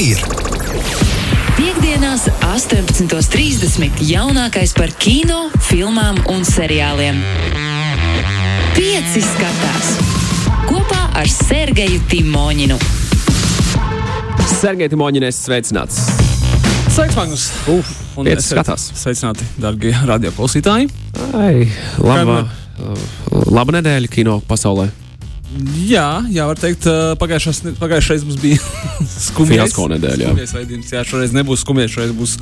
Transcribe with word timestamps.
ir. 0.00 0.20
Piektdienās, 1.56 2.26
18.30. 2.44 4.02
jaunākais 4.04 4.74
par 4.76 4.92
kino, 5.00 5.46
filmām 5.68 6.18
un 6.32 6.44
seriāliem. 6.44 7.22
Pieci 8.76 9.22
skatās 9.24 9.94
kopā 10.68 11.06
ar 11.16 11.30
Sergeju 11.30 12.02
Timoņinu. 12.10 12.76
Sergei 14.56 14.90
Timoņinēs 14.92 15.40
sveicināts. 15.46 16.02
Sveiks, 16.92 17.16
Magnus! 17.16 17.48
Uf, 17.68 17.88
Un 18.16 18.28
pieci 18.28 18.46
skatās. 18.50 18.90
Sveicināti, 18.96 19.44
darbie 19.60 19.92
radioklausītāji! 20.08 20.88
Ai, 21.36 21.66
laba, 22.00 22.42
laba 23.52 23.76
nedēļa 23.76 24.12
kino 24.12 24.38
pasaulē. 24.48 24.88
Jā, 25.86 26.24
jā, 26.34 26.44
var 26.48 26.58
teikt, 26.58 26.88
pagājušās 27.20 27.60
pagājušais 27.78 28.24
mums 28.26 28.38
bija 28.42 28.58
skumjais. 29.28 29.60
Fiasko 29.62 29.86
nedēļa, 29.92 30.24
jā. 30.24 30.32
Skumjais 30.32 30.54
raidījums, 30.56 30.90
jā, 30.96 31.04
šoreiz 31.06 31.36
nebūs 31.36 31.62
skumjais, 31.62 31.92
šoreiz 31.94 32.12
būs 32.18 32.34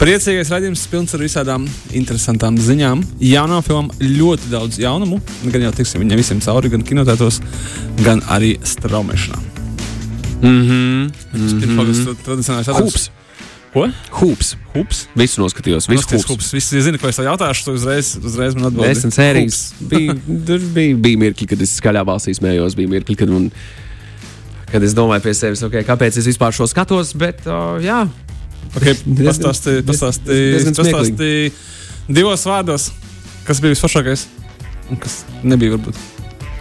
priecīgais 0.00 0.52
raidījums, 0.52 0.84
pilns 0.92 1.16
ar 1.16 1.24
visādām 1.24 1.64
interesantām 1.96 2.60
ziņām. 2.60 3.02
Jaunām 3.24 3.64
filmām 3.64 3.90
ļoti 3.98 4.52
daudz 4.52 4.78
jaunumu, 4.82 5.22
gan 5.48 5.66
jau 5.66 5.72
tiksim 5.80 6.04
viņiem 6.04 6.20
visiem 6.20 6.44
cauri, 6.44 6.70
gan 6.76 6.84
kinotētos, 6.86 7.40
gan 8.04 8.22
arī 8.36 8.54
straumēšanā. 8.60 9.42
Mhm. 10.44 11.12
Pirms 11.32 11.60
pagaidām 11.64 12.24
tradicionālais 12.28 12.68
jautājums. 12.68 12.94
Hūps. 12.94 13.13
Ko? 13.74 13.88
Hūps. 14.20 14.52
Hūps? 14.74 14.98
Visu 15.18 15.40
noskatījos. 15.42 15.88
Visu 15.90 16.04
Noskaties, 16.04 16.24
hūps. 16.28 16.30
hūps. 16.46 16.50
Visi 16.54 16.82
zina, 16.86 16.98
ko 17.02 17.08
es 17.10 17.18
jautāšu, 17.18 17.64
tu 17.66 17.72
uzreiz, 17.74 18.12
uzreiz 18.22 18.54
man 18.54 18.68
atbildēsi. 18.70 19.00
Desmit 19.00 19.16
sērijas. 19.16 19.58
Bija, 19.90 20.14
tur 20.46 20.62
bija, 20.76 20.98
bija 21.08 21.20
mirkļi, 21.24 21.48
kad 21.50 21.64
es 21.66 21.72
skaļā 21.80 22.04
balsī 22.06 22.36
smējos. 22.38 22.76
Bija 22.78 22.92
mirkļi, 22.92 23.16
kad, 23.18 23.32
man, 23.34 23.48
kad 24.70 24.86
es 24.86 24.94
domāju 24.94 25.26
pie 25.26 25.34
sevis, 25.34 25.64
okay, 25.66 25.82
kāpēc 25.86 26.20
es 26.22 26.28
vispār 26.30 26.54
šo 26.54 26.68
skatos. 26.70 27.14
Bet, 27.18 27.42
uh, 27.50 27.76
jā, 27.82 28.04
Okay, 28.74 28.96
diezgan 29.06 29.54
smieklīgi. 29.54 29.84
pastāstīji 30.80 31.50
divos 32.10 32.42
vārdos, 32.48 32.88
kas 33.46 33.60
bija 33.62 33.74
visforšākais 33.76 34.24
un 34.90 34.98
kas 34.98 35.20
nebija. 35.46 35.76
Varbūt. 35.76 35.98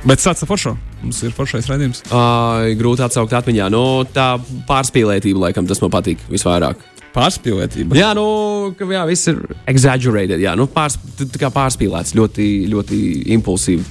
Bet 0.06 0.22
sāc 0.22 0.42
ar 0.44 0.50
foršu. 0.50 0.76
Mums 1.02 1.22
ir 1.26 1.34
foršais 1.36 1.66
raidījums. 1.72 2.04
uh, 2.14 2.68
grūti 2.78 3.02
atsaukt 3.06 3.34
atmiņā. 3.40 3.70
Nu, 3.74 3.82
tā 4.14 4.36
pārspīlētība, 4.70 5.42
laikam, 5.48 5.66
tas 5.68 5.82
man 5.82 5.90
patīk 5.96 6.22
visvairāk. 6.32 6.84
Pārspīlētība. 7.14 7.98
Jā, 7.98 8.12
nu, 8.18 8.26
ka 8.78 8.88
jā, 8.90 9.04
viss 9.06 9.30
ir 9.30 9.42
exaggerated. 9.70 10.42
Jā, 10.42 10.56
nu, 10.58 10.66
pārs, 10.72 10.98
pārspīlēts, 11.44 12.16
ļoti, 12.18 12.48
ļoti 12.72 13.02
impulsīvi. 13.38 13.86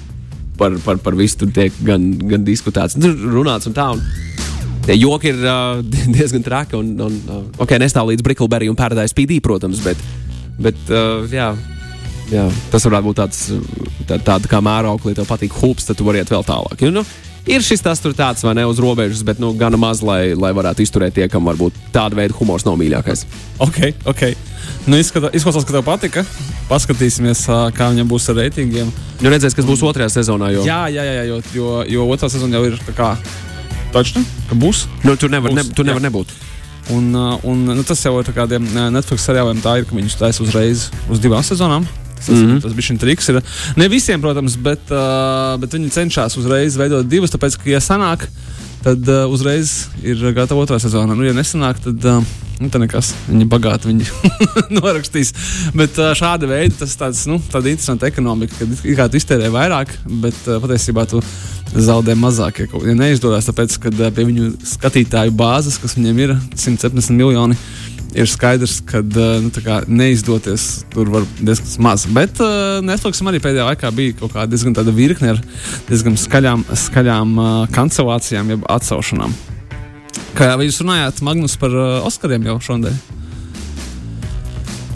Par, 0.59 0.75
par, 0.85 0.99
par 1.03 1.15
visu 1.19 1.41
tur 1.41 1.51
tiek 1.55 1.75
gan, 1.83 2.11
gan 2.29 2.43
diskutēts, 2.47 2.99
tur 3.01 3.15
runāts 3.33 3.67
un 3.71 3.77
tā. 3.77 3.87
Un 3.95 4.03
tie 4.87 4.99
joki 4.99 5.33
ir 5.33 5.41
uh, 5.47 5.81
diezgan 6.17 6.45
traki. 6.45 6.79
Un, 6.79 6.93
un, 7.03 7.21
uh, 7.31 7.45
ok, 7.63 7.77
nestāv 7.83 8.11
līdz 8.11 8.27
Brickleberry 8.27 8.71
un 8.71 8.79
Paradise 8.79 9.17
PD, 9.17 9.41
protams, 9.45 9.83
bet, 9.87 10.03
bet 10.63 10.79
uh, 10.91 11.23
jā, 11.31 11.53
jā, 12.33 12.49
tas 12.75 12.87
varētu 12.89 13.09
būt 13.09 13.21
tāds, 13.23 13.45
tā, 14.09 14.19
tāda 14.19 14.51
kā 14.51 14.63
mērauklis, 14.65 15.15
ja 15.15 15.23
tev 15.23 15.31
patīk 15.31 15.55
hūps, 15.63 15.89
tad 15.89 15.99
tu 15.99 16.07
vari 16.09 16.23
iet 16.23 16.33
vēl 16.33 16.47
tālāk. 16.47 16.83
Jo, 16.83 16.93
nu, 16.95 17.07
Ir 17.51 17.65
šis 17.65 17.83
tas 17.83 17.99
tur 17.99 18.13
tāds, 18.15 18.45
vai 18.47 18.53
ne, 18.55 18.63
uz 18.71 18.79
robežas, 18.79 19.25
bet 19.27 19.41
nu, 19.43 19.51
gana 19.59 19.79
maz, 19.81 19.99
lai, 20.07 20.31
lai 20.39 20.53
varētu 20.55 20.85
izturēt 20.85 21.17
tie, 21.17 21.27
kam 21.31 21.49
varbūt 21.51 21.75
tāda 21.95 22.15
veida 22.21 22.37
humors 22.39 22.63
nav 22.63 22.77
mīļākais. 22.79 23.25
Ok, 23.65 23.81
ok. 24.07 24.23
Nu, 24.87 24.99
izklausās, 24.99 25.65
ka 25.67 25.75
tev 25.75 25.83
patika. 25.87 26.23
Paskatīsimies, 26.71 27.43
kā 27.75 27.91
viņam 27.91 28.13
būs 28.13 28.29
ar 28.31 28.39
reitingiem. 28.45 28.93
Nu, 29.19 29.33
redzēs, 29.33 29.57
kas 29.59 29.67
būs 29.67 29.83
otrajā 29.87 30.13
sezonā. 30.21 30.53
Jo, 30.55 30.63
Jā, 30.67 30.85
jā, 30.95 31.03
jā, 31.03 31.25
jo, 31.33 31.41
jo, 31.57 31.73
jo 31.91 32.07
otrā 32.15 32.31
sezona 32.31 32.61
jau 32.61 32.71
ir 32.71 32.79
tā 32.87 32.95
kā. 32.95 33.11
Taču, 33.93 34.23
ka 34.49 34.57
būs. 34.57 34.87
nu, 35.03 35.17
tur 35.19 35.35
nevar, 35.35 35.53
ne, 35.53 35.67
Būs, 35.67 35.75
tur 35.77 35.89
nevar 35.89 36.01
jā. 36.01 36.07
nebūt. 36.09 36.31
Un, 36.95 37.11
un 37.47 37.67
nu, 37.75 37.83
tas 37.87 38.01
jau 38.03 38.15
ir 38.19 38.27
tā 38.27 38.33
kādiem 38.35 38.65
uh, 38.71 38.87
Netflix 38.95 39.27
seriāliem, 39.27 39.61
tā 39.63 39.77
ir, 39.81 39.87
ka 39.87 39.99
viņus 39.99 40.17
taisa 40.19 40.43
uzreiz 40.47 40.89
uz 41.11 41.21
divām 41.23 41.45
sezonām. 41.47 41.85
Tas, 42.23 42.37
mm. 42.37 42.49
-hmm. 42.49 42.63
tas 42.63 42.73
bija 42.73 42.89
šis 42.89 43.01
triks. 43.03 43.29
Ir. 43.29 43.41
Ne 43.77 43.89
visiem, 43.89 44.21
protams, 44.21 44.57
bet, 44.57 44.91
uh, 44.91 45.61
bet 45.61 45.75
viņi 45.75 45.91
cenšas 45.91 46.37
uzreiz 46.39 46.77
veidot 46.79 47.07
divas, 47.09 47.35
tāpēc, 47.35 47.59
ka, 47.59 47.71
ja 47.71 47.81
sanāk, 47.83 48.29
tad 48.83 49.09
uh, 49.09 49.27
uzreiz 49.31 49.89
ir 50.03 50.23
gatava 50.35 50.63
otrā 50.65 50.79
sezona. 50.83 51.15
Nu, 51.15 51.27
ja 51.27 51.35
nesanāk, 51.37 51.79
tad, 51.83 52.05
uh, 52.05 52.25
nu, 52.59 52.71
tad 52.71 52.83
nekas. 52.83 53.13
Viņi 53.29 53.47
bagāti 53.51 53.91
viņi 53.91 54.07
norakstīs. 54.79 55.33
Bet 55.79 55.99
uh, 55.99 56.13
šāda 56.19 56.51
veida 56.51 56.83
tas 56.83 56.97
tāds, 56.99 57.25
nu, 57.31 57.39
tāda 57.53 57.71
interesanta 57.73 58.11
ekonomika, 58.11 58.59
kad 58.59 58.75
it 58.75 58.99
kā 58.99 59.09
tu 59.11 59.21
iztērē 59.21 59.51
vairāk, 59.55 59.95
bet 60.23 60.39
uh, 60.49 60.59
patiesībā 60.63 61.07
tu 61.11 61.23
zaudē 61.73 62.17
mazāk. 62.19 62.65
Ja, 62.67 62.97
neizdodas, 62.99 63.49
tāpēc, 63.49 63.79
ka 63.83 63.93
uh, 63.95 64.11
pie 64.15 64.27
viņu 64.29 64.51
skatītāju 64.75 65.35
bāzes, 65.37 65.79
kas 65.83 65.97
viņiem 65.99 66.23
ir 66.27 66.37
170 66.55 67.17
miljoni, 67.17 67.59
ir 68.19 68.29
skaidrs, 68.31 68.81
ka 68.89 69.01
uh, 69.03 69.37
nu, 69.45 69.53
kā 69.65 69.81
neizdoties 69.89 70.85
tur 70.93 71.11
var 71.13 71.29
diezgan 71.41 71.87
maz. 71.87 72.07
Bet 72.13 72.41
uh, 72.43 72.81
Netflixam 72.85 73.31
arī 73.31 73.43
pēdējā 73.43 73.69
laikā 73.71 73.93
bija 73.97 74.17
kaut 74.21 74.35
kāda 74.35 74.51
diezgan 74.53 74.77
tāda 74.77 74.95
virkne 74.97 75.35
ar 75.35 75.41
diezgan 75.89 76.19
skaļām, 76.21 76.67
skaļām 76.87 77.39
uh, 77.39 77.55
kancelācijām, 77.75 78.53
jeb 78.57 78.67
atsaušanām. 78.73 79.35
Kā 80.37 80.53
jau 80.53 80.67
jūs 80.67 80.83
runājāt, 80.85 81.25
Magnus, 81.25 81.57
par 81.61 81.73
uh, 81.77 82.03
Oskariem 82.09 82.45
jau 82.49 82.59
šodien? 82.65 83.01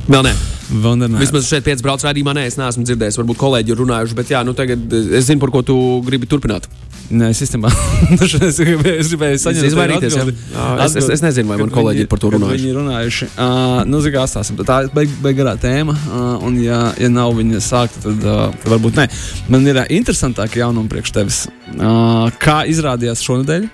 Vēl 0.06 0.28
nē. 0.28 0.36
Nerunājāt. 0.66 1.20
Vismaz 1.22 1.46
šeit, 1.46 1.64
piecas 1.66 1.82
brauc 1.84 2.02
raidījumā, 2.02 2.34
nē, 2.34 2.46
es 2.50 2.56
neesmu 2.58 2.84
dzirdējis. 2.86 3.20
Varbūt 3.20 3.38
kolēģi 3.38 3.72
ir 3.72 3.80
runājuši, 3.82 4.16
bet 4.18 4.32
jā, 4.34 4.42
nu 4.46 4.54
tagad 4.56 4.82
eh, 4.90 5.12
es 5.18 5.28
zinu, 5.28 5.42
par 5.42 5.52
ko 5.54 5.62
tu 5.66 5.76
gribi 6.06 6.28
turpināt. 6.30 6.66
Nē, 7.06 7.28
es 7.30 7.38
īstenībā 7.44 7.70
es 8.48 8.56
gribēju, 8.58 8.94
es 8.98 9.08
gribēju 9.12 9.38
saņemt 9.38 9.62
Es 9.62 9.68
izvairīties, 9.70 10.14
jā. 10.16 10.22
atbildi. 10.24 10.40
Jā, 10.56 10.64
es- 10.84 10.96
es- 10.96 10.96
es 10.96 11.04
Atbildi, 11.04 11.22
nezinu, 11.26 11.48
vai 11.52 11.58
man 11.60 11.70
kolēģi 11.70 11.94
viņi- 12.00 12.06
ir 12.06 12.08
par 12.10 12.18
to 12.24 12.30
runājuši. 12.34 12.56
Viņi 12.58 12.70
ir 12.72 12.78
runājuši. 12.80 13.28
Uh, 13.36 13.84
nu, 13.86 14.00
zinu, 14.02 14.14
kā 14.16 14.24
stāstam. 14.32 14.58
Tā 14.66 14.78
ir 14.84 14.90
beig, 14.96 15.12
beig 15.22 15.36
garā 15.38 15.52
tēma, 15.62 15.94
uh, 15.94 16.44
un 16.48 16.58
ja, 16.62 16.80
ja 16.98 17.08
nav 17.12 17.30
viņa 17.38 17.60
sākta, 17.62 18.02
tad, 18.08 18.26
uh, 18.26 18.50
varbūt 18.66 18.98
nē. 18.98 19.06
Man 19.54 19.66
ir 19.70 19.78
uh, 19.78 19.86
interesantāki 19.94 20.58
jaunumi 20.64 20.90
priekš 20.90 21.14
tevis. 21.14 21.38
Uh, 21.76 22.26
kā 22.42 22.64
izrādījās 22.66 23.22
šonadēļ, 23.22 23.68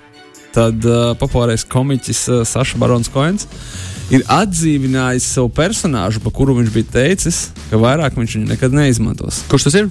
tad 0.53 0.85
uh, 0.85 1.15
populārais 1.17 1.65
komiķis 1.65 2.21
uh, 2.29 2.43
Saša 2.45 2.77
Barons 2.77 3.09
Koens 3.09 3.47
ir 4.13 4.21
atdzīvinājis 4.29 5.25
savu 5.39 5.49
personāžu, 5.49 6.21
par 6.21 6.35
kuru 6.37 6.53
viņš 6.61 6.69
bija 6.75 6.91
teicis, 6.99 7.47
ka 7.71 7.81
vairāk 7.81 8.13
viņš 8.19 8.37
viņu 8.37 8.51
nekad 8.53 8.75
neizmantos. 8.77 9.41
Kurš 9.49 9.71
tas 9.71 9.79
ir? 9.81 9.89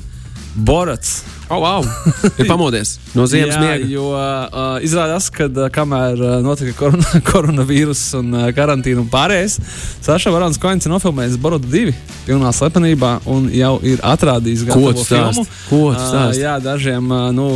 Borats. 0.54 1.22
Oh, 1.50 1.58
wow! 1.60 1.82
ir 2.40 2.46
pamodies 2.48 2.94
no 3.14 3.26
ziemas 3.28 3.58
miega. 3.60 3.84
jo 3.90 4.06
uh, 4.14 4.78
izrādās, 4.84 5.26
ka 5.34 5.48
uh, 5.50 5.66
kamēr 5.74 6.20
uh, 6.22 6.36
notika 6.44 6.72
korona, 6.78 7.04
koronavīrus 7.30 8.02
un 8.16 8.30
uh, 8.38 8.46
karantīna 8.56 9.02
un 9.02 9.08
pārējais, 9.12 9.58
Saša 10.06 10.32
Varans 10.32 10.56
Koins 10.62 10.86
ir 10.88 10.92
nofilmējis 10.94 11.36
Borodu 11.42 11.68
2 11.68 11.92
pilnā 12.26 12.52
slepenībā 12.56 13.10
un 13.28 13.50
jau 13.52 13.74
ir 13.84 14.00
atrādījis 14.06 14.64
stāsti? 15.04 15.10
filmu. 15.10 15.46
Ko 15.68 15.82
tu 15.92 15.98
Uh, 15.98 16.06
stāsti? 16.08 16.40
jā, 16.46 16.54
dažiem 16.64 17.10
uh, 17.12 17.28
nu, 17.36 17.50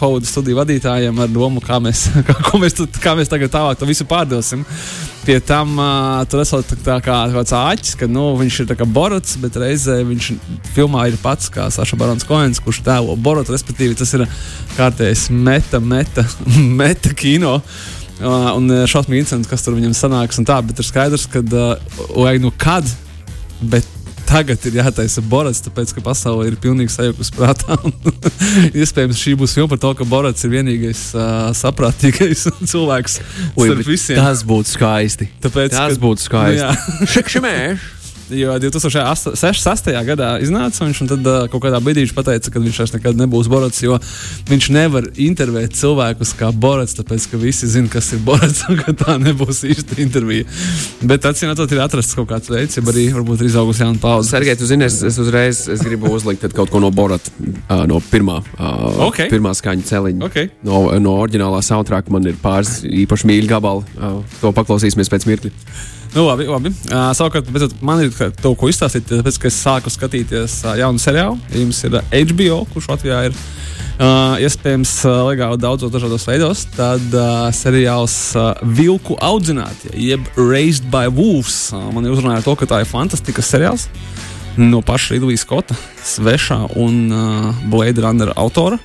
Hauda 0.00 0.26
studiju 0.26 0.58
vadītājiem 0.58 1.22
ar 1.22 1.30
domu, 1.30 1.62
kā 1.62 1.78
mēs, 1.84 2.08
kā, 2.28 2.58
mēs, 2.58 2.74
tu, 2.80 2.88
kā 3.02 3.14
mēs 3.18 3.30
tagad 3.30 3.52
tālāk 3.54 3.78
to 3.78 3.86
visu 3.88 4.08
pārdosim. 4.08 4.64
Pie 5.28 5.42
tam 5.44 5.74
uh, 5.76 6.22
tur 6.24 6.40
esot 6.40 6.70
tā, 6.80 6.94
kā 7.04 7.16
tāds 7.28 7.52
āķis, 7.52 7.98
ka 8.00 8.06
nu, 8.08 8.30
viņš 8.38 8.62
ir 8.62 8.70
Borots, 8.88 9.34
bet 9.42 9.58
reizē 9.60 9.98
viņš 10.08 10.28
filmā 10.72 11.02
ir 11.10 11.18
pats 11.20 11.50
kā 11.52 11.66
Saša 11.68 11.98
Barons 12.00 12.24
Koens, 12.24 12.62
kurš 12.64 12.80
tēlo 12.86 13.12
Borotu, 13.20 13.52
respektīvi 13.52 13.98
tas 13.98 14.14
ir 14.16 14.24
kārtējs 14.78 15.26
meta, 15.28 15.82
meta, 15.84 16.24
meta 16.80 17.12
kino. 17.12 17.58
Uh, 18.18 18.54
un 18.56 18.72
šausmīgi 18.88 19.20
interesanti, 19.26 19.50
kas 19.52 19.66
tur 19.66 19.76
viņam 19.76 19.92
sanāks 19.92 20.40
un 20.40 20.48
tā, 20.48 20.56
bet 20.64 20.80
ir 20.80 20.88
skaidrs, 20.88 21.28
ka, 21.28 21.44
uh, 21.44 22.00
vai 22.16 22.38
nu 22.40 22.48
kad, 22.56 22.88
bet 23.60 23.97
tagad 24.28 24.62
ir 24.68 24.76
jātaisa 24.78 25.22
Borats, 25.24 25.62
tāpēc, 25.64 25.94
ka 25.96 26.02
pasaule 26.04 26.46
ir 26.50 26.56
pilnīgi 26.60 26.92
sajukusi 26.92 27.34
prātā. 27.36 27.78
Iespējams, 28.78 29.18
šī 29.20 29.34
būs 29.40 29.54
filma 29.56 29.72
par 29.74 29.80
to, 29.82 29.92
ka 29.98 30.06
Borats 30.08 30.44
ir 30.46 30.52
vienīgais 30.56 31.04
uh, 31.16 31.50
saprātīgais 31.56 32.46
cilvēks 32.72 33.18
Ui, 33.56 33.68
starp 33.70 33.86
visiem. 33.88 34.20
tas 34.20 34.44
būtu 34.48 34.74
skaisti. 34.76 35.30
Tāpēc, 35.44 35.72
Tas 35.76 35.96
ka- 35.96 36.02
būtu 36.04 36.26
skaisti. 36.28 37.08
Nu! 37.40 37.96
Jo 38.34 38.54
2006. 38.60 39.88
gadā 40.04 40.34
iznāca 40.44 40.84
viņš, 40.84 41.00
un 41.04 41.10
tad 41.10 41.28
uh, 41.28 41.46
kaut 41.48 41.62
kādā 41.64 41.80
brīdī 41.80 42.04
viņš 42.04 42.14
teica, 42.16 42.52
ka 42.52 42.60
viņš 42.60 42.80
vairs 42.82 42.94
nekad 42.96 43.20
nebūs 43.20 43.48
Borats, 43.48 43.80
jo 43.84 43.96
viņš 44.50 44.68
nevar 44.74 45.08
intervēt 45.16 45.76
cilvēkus 45.78 46.34
kā 46.36 46.50
Borats, 46.52 46.96
tāpēc 46.98 47.28
ka 47.32 47.40
visi 47.40 47.68
zina, 47.70 47.88
kas 47.92 48.10
ir 48.12 48.20
Borats, 48.26 48.66
un 48.68 48.80
ka 48.82 48.92
tā 48.92 49.16
nebūs 49.22 49.62
īsta 49.68 49.96
intervija. 50.02 50.44
Bet 51.08 51.24
atcīm 51.28 51.52
redzot, 51.52 51.72
ir 51.72 51.82
atrasts 51.84 52.18
kaut 52.18 52.28
kāds 52.32 52.52
veids, 52.52 52.76
ja 52.76 52.84
arī 52.84 53.08
varbūt 53.16 53.44
ir 53.44 53.50
izaugusi 53.50 53.84
jauna 53.86 54.02
paudze. 54.02 54.32
Sergei, 54.34 54.56
tu 54.58 54.68
zini, 54.68 54.88
es, 54.88 55.00
es 55.06 55.20
uzreiz 55.22 55.64
es 55.72 55.84
gribu 55.84 56.12
uzlikt 56.12 56.44
kaut 56.56 56.72
ko 56.72 56.82
no 56.84 56.92
Borata, 56.94 57.32
uh, 57.40 57.86
no 57.88 58.02
pirmā, 58.12 58.42
uh, 58.58 59.06
Ok. 59.08 59.24
pirmā 59.32 59.54
skaņa 59.56 59.88
celiņa. 59.88 60.24
Ok. 60.28 60.58
No, 60.68 60.84
no 61.00 61.16
oriģinālā 61.22 61.62
soundtracka 61.64 62.12
man 62.12 62.28
ir 62.28 62.36
pāris 62.42 62.82
īpaši 62.84 63.30
mīļi 63.30 63.48
gabali. 63.50 63.86
Uh, 63.96 64.20
to 64.42 64.52
paklausīsimies 64.56 65.12
pēc 65.12 65.28
mirkļa. 65.30 65.54
Nu, 66.14 66.24
labi, 66.24 66.46
labi. 66.48 66.72
Uh, 66.88 67.10
savukārt, 67.16 67.48
beidzot, 67.52 67.74
man 67.84 68.00
ir 68.02 68.12
to, 68.40 68.54
ko 68.58 68.70
izstāstīt, 68.70 69.06
tāpēc, 69.10 69.38
ka 69.42 69.50
es 69.50 69.58
sāku 69.60 69.92
skatīties 69.92 70.62
uh, 70.64 70.74
jaunu 70.80 71.02
seriālu. 71.02 71.36
Jums 71.52 71.82
ir 71.84 71.98
uh, 71.98 72.14
HBO, 72.14 72.62
kurš 72.72 72.88
Latvijā 72.94 73.20
ir 73.28 73.36
uh, 73.36 74.38
iespējams 74.42 74.94
uh, 75.04 75.20
legāli 75.28 75.60
daudzos 75.60 75.92
dažādos 75.92 76.24
veidos, 76.28 76.64
tad 76.76 77.04
uh, 77.12 77.50
seriāls 77.54 78.16
uh, 78.38 78.54
Vilku 78.78 79.18
audzinātie, 79.20 79.92
jeb 80.00 80.24
Raised 80.38 80.88
by 80.92 81.12
Wolves. 81.12 81.68
Uh, 81.74 81.90
man 81.94 82.08
ir 82.08 82.16
uzrunāja 82.16 82.46
to, 82.46 82.56
ka 82.58 82.70
tā 82.70 82.82
ir 82.82 82.90
fantastisks 82.90 83.52
seriāls 83.52 83.88
no 84.58 84.80
paša 84.82 85.14
Ridlija 85.14 85.38
Skota, 85.38 85.76
svešā 86.02 86.64
un 86.82 87.12
uh, 87.12 87.66
Blade 87.70 88.02
Runner 88.02 88.32
autora. 88.34 88.80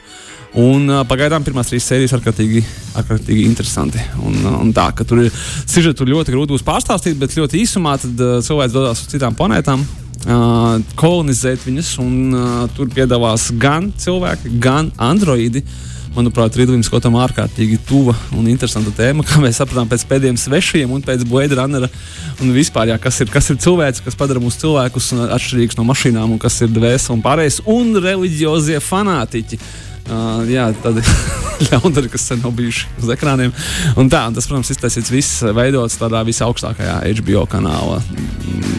Un, 0.59 0.85
uh, 0.85 1.01
pagaidām 1.09 1.41
pirmās 1.41 1.71
trīs 1.71 1.85
sērijas 1.89 2.11
ir 2.13 2.19
ārkārtīgi, 2.19 2.59
ārkārtīgi 3.01 3.45
interesanti. 3.47 4.01
Un, 4.21 4.35
uh, 4.43 4.59
un 4.61 4.73
tā, 4.75 4.91
ka 4.93 5.05
tur 5.07 5.23
ir 5.23 5.31
sižetu 5.65 6.05
ļoti 6.05 6.35
grūti 6.35 6.53
būs 6.53 6.65
pārstāstīt, 6.67 7.17
bet 7.17 7.33
ļoti 7.39 7.63
īsumā 7.63 7.95
tad, 8.01 8.19
uh, 8.21 8.37
cilvēks 8.45 8.75
dodas 8.75 9.01
uz 9.01 9.09
citām 9.09 9.33
planētām. 9.37 9.81
Uh, 10.23 10.77
kolonizēt 10.95 11.65
viņas, 11.65 11.95
un 12.03 12.13
uh, 12.37 12.51
tur 12.77 12.91
piedalās 12.93 13.49
gan 13.59 13.89
cilvēki, 13.97 14.53
gan 14.61 14.93
androidi. 15.01 15.65
Manuprāt, 16.13 16.53
Rīdlīns 16.53 16.85
Skotam 16.85 17.15
ārkārtīgi 17.17 17.79
tuva 17.89 18.13
un 18.37 18.45
interesanta 18.51 18.91
tēma, 18.93 19.25
kā 19.25 19.39
mēs 19.41 19.57
sapratām 19.57 19.89
pēc 19.89 20.03
pēdējiem 20.11 20.37
svešiem 20.37 20.91
un 20.93 21.01
pēc 21.01 21.25
Runnera. 21.57 21.89
Un 22.37 22.51
vispār, 22.53 22.91
jā, 22.93 22.99
kas, 23.01 23.17
ir, 23.25 23.31
kas 23.33 23.49
ir 23.49 23.57
cilvēks, 23.57 24.03
kas 24.05 24.15
padara 24.15 24.39
mūs 24.39 24.59
cilvēkus 24.61 25.09
atšķirīgus 25.33 25.79
no 25.79 25.87
mašīnām, 25.89 26.35
un 26.35 26.37
kas 26.37 26.61
ir 26.61 26.69
dvēseli 26.69 27.17
un 27.17 27.25
pārējais, 27.25 27.63
un 27.65 27.97
reliģiozie 27.97 28.77
fanātiķi. 28.85 29.59
Uh, 30.03 30.41
jā, 30.51 30.65
tādi 30.83 31.03
ļaundari, 31.69 32.09
kas 32.11 32.25
sen 32.27 32.41
nav 32.43 32.51
bijuši 32.57 32.89
uz 32.99 33.11
ekrāniem. 33.13 33.53
Un 33.99 34.09
tā, 34.11 34.25
un 34.27 34.35
tas, 34.35 34.47
protams, 34.49 34.71
iztaisīts 34.73 35.11
viss 35.13 35.43
veidots 35.55 35.95
tādā 36.01 36.23
visaugstākajā 36.27 36.97
HBO 37.21 37.45
kanāla 37.49 38.01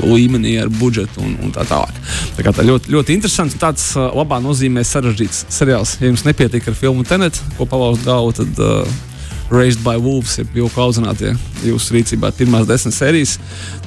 līmenī 0.05 0.59
ar 0.61 0.69
budžetu 0.81 1.23
un, 1.25 1.38
un 1.47 1.55
tā 1.55 1.65
tālāk. 1.69 1.97
Tā 2.37 2.44
kā 2.44 2.53
tā 2.53 2.67
ļoti, 2.67 2.93
ļoti 2.93 3.17
interesants 3.17 3.56
un 3.56 3.62
tāds 3.62 3.88
labā 3.97 4.41
nozīmē 4.44 4.85
sarežģīts 4.85 5.47
seriāls. 5.55 5.97
Ja 6.03 6.11
jums 6.11 6.26
nepietiek 6.29 6.69
ar 6.69 6.76
filmu 6.79 7.06
Tenet, 7.09 7.41
ko 7.56 7.69
palauzt 7.70 8.05
galvu, 8.05 8.35
tad 8.43 8.61
uh, 8.61 8.94
Raised 9.53 9.85
by 9.85 9.97
Wolves 10.00 10.38
ir 10.41 10.49
jau 10.56 10.69
audzinātie 10.87 11.35
jūsu 11.65 11.99
rīcībā 11.99 12.32
pirmās 12.37 12.69
desmit 12.69 12.97
sērijas. 12.97 13.37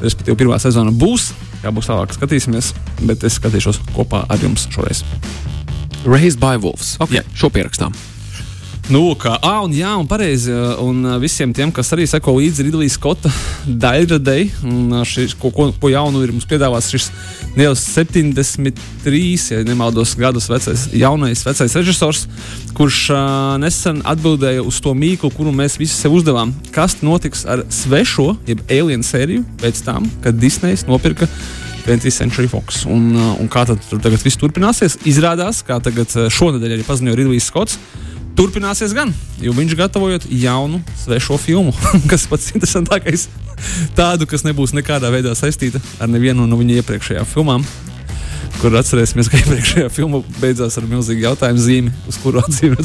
Respektīvi, 0.03 0.37
pirmā 0.43 0.61
sezona 0.61 0.93
būs. 0.93 1.31
Kā 1.63 1.73
būs 1.73 1.89
tālāk, 1.89 2.13
skatīsimies. 2.17 2.73
Bet 3.03 3.25
es 3.27 3.39
skatīšos 3.41 3.81
kopā 3.95 4.25
ar 4.29 4.41
jums 4.45 4.69
šoreiz. 4.73 5.03
Raised 6.05 6.39
by 6.39 6.57
Wolves. 6.61 6.95
Okay, 6.99 7.21
Jā. 7.21 7.25
šo 7.35 7.49
pierakstām. 7.53 7.95
Nu, 8.87 9.01
kā, 9.19 9.33
ah, 9.43 9.65
un, 9.65 9.73
jā, 9.75 9.89
un 9.99 10.07
pareizi. 10.07 10.53
Un 10.79 11.03
visiem 11.19 11.51
tiem, 11.51 11.73
kas 11.75 11.89
arī 11.91 12.05
seko 12.07 12.37
līdzi 12.37 12.63
Ridlija 12.69 12.93
Skota 12.93 13.31
daļradei, 13.83 14.45
šis, 15.07 15.35
ko, 15.35 15.51
ko, 15.51 15.67
ko 15.75 15.91
jaunu 15.91 16.21
ir 16.23 16.31
mums 16.31 16.47
piedāvājis 16.47 16.87
šis 16.93 17.09
jau 17.59 17.73
73, 17.75 19.25
ja 19.51 19.59
nemaldos, 19.67 20.15
gadus 20.15 20.47
vecais, 20.47 20.87
jaunais 20.95 21.43
vecais 21.43 21.75
režisors, 21.81 22.23
kurš 22.77 23.01
uh, 23.11 23.19
nesen 23.59 23.99
atbildēja 24.07 24.63
uz 24.63 24.79
to 24.83 24.95
mīklu, 24.95 25.33
kuru 25.35 25.51
mēs 25.51 25.75
visi 25.81 25.97
sev 25.97 26.15
uzdevām. 26.21 26.55
Kas 26.71 27.01
notiks 27.03 27.43
ar 27.43 27.65
svešo, 27.67 28.37
jeb 28.47 28.63
alien 28.71 29.03
sēriju 29.03 29.43
pēc 29.59 29.83
tam, 29.83 30.07
kad 30.23 30.39
Disneys 30.39 30.87
nopirka 30.87 31.27
20th 31.87 32.11
Century 32.11 32.49
Fox. 32.51 32.83
Un, 32.85 33.09
uh, 33.15 33.33
un 33.39 33.47
kā 33.51 33.63
tad 33.67 33.81
tagad 34.03 34.21
viss 34.23 34.39
turpināsies? 34.39 34.99
Izrādās, 35.07 35.63
kā 35.65 35.79
tagad 35.83 36.11
uh, 36.17 36.27
šonadēļ 36.33 36.75
arī 36.75 36.85
paziņoja 36.87 37.19
Ridlijs 37.21 37.47
Skots. 37.47 37.79
Turpināsies 38.37 38.93
gan, 38.93 39.09
jo 39.41 39.49
viņš 39.57 39.73
gatavojot 39.79 40.27
jaunu, 40.29 40.83
svešo 41.01 41.39
filmu, 41.41 41.71
kas 42.11 42.27
pats 42.29 42.51
interesantākais, 42.53 43.25
tādu, 43.97 44.27
kas 44.29 44.45
nebūs 44.45 44.75
nekādā 44.77 45.09
veidā 45.13 45.33
saistīta 45.37 45.81
ar 45.97 46.11
nevienu 46.11 46.45
no 46.45 46.59
viņa 46.59 46.83
iepriekšējām 46.83 47.31
filmām. 47.31 47.65
Kur 48.61 48.77
atcerēsimies, 48.77 49.31
ka 49.31 49.41
iepriekšējā 49.41 49.89
filma 49.93 50.21
beidzās 50.41 50.77
ar 50.77 50.85
milzīgu 50.89 51.25
jautājumu 51.31 51.65
zīmi, 51.65 51.95
uz 52.09 52.21
kuru 52.21 52.41
atzīmē 52.45 52.83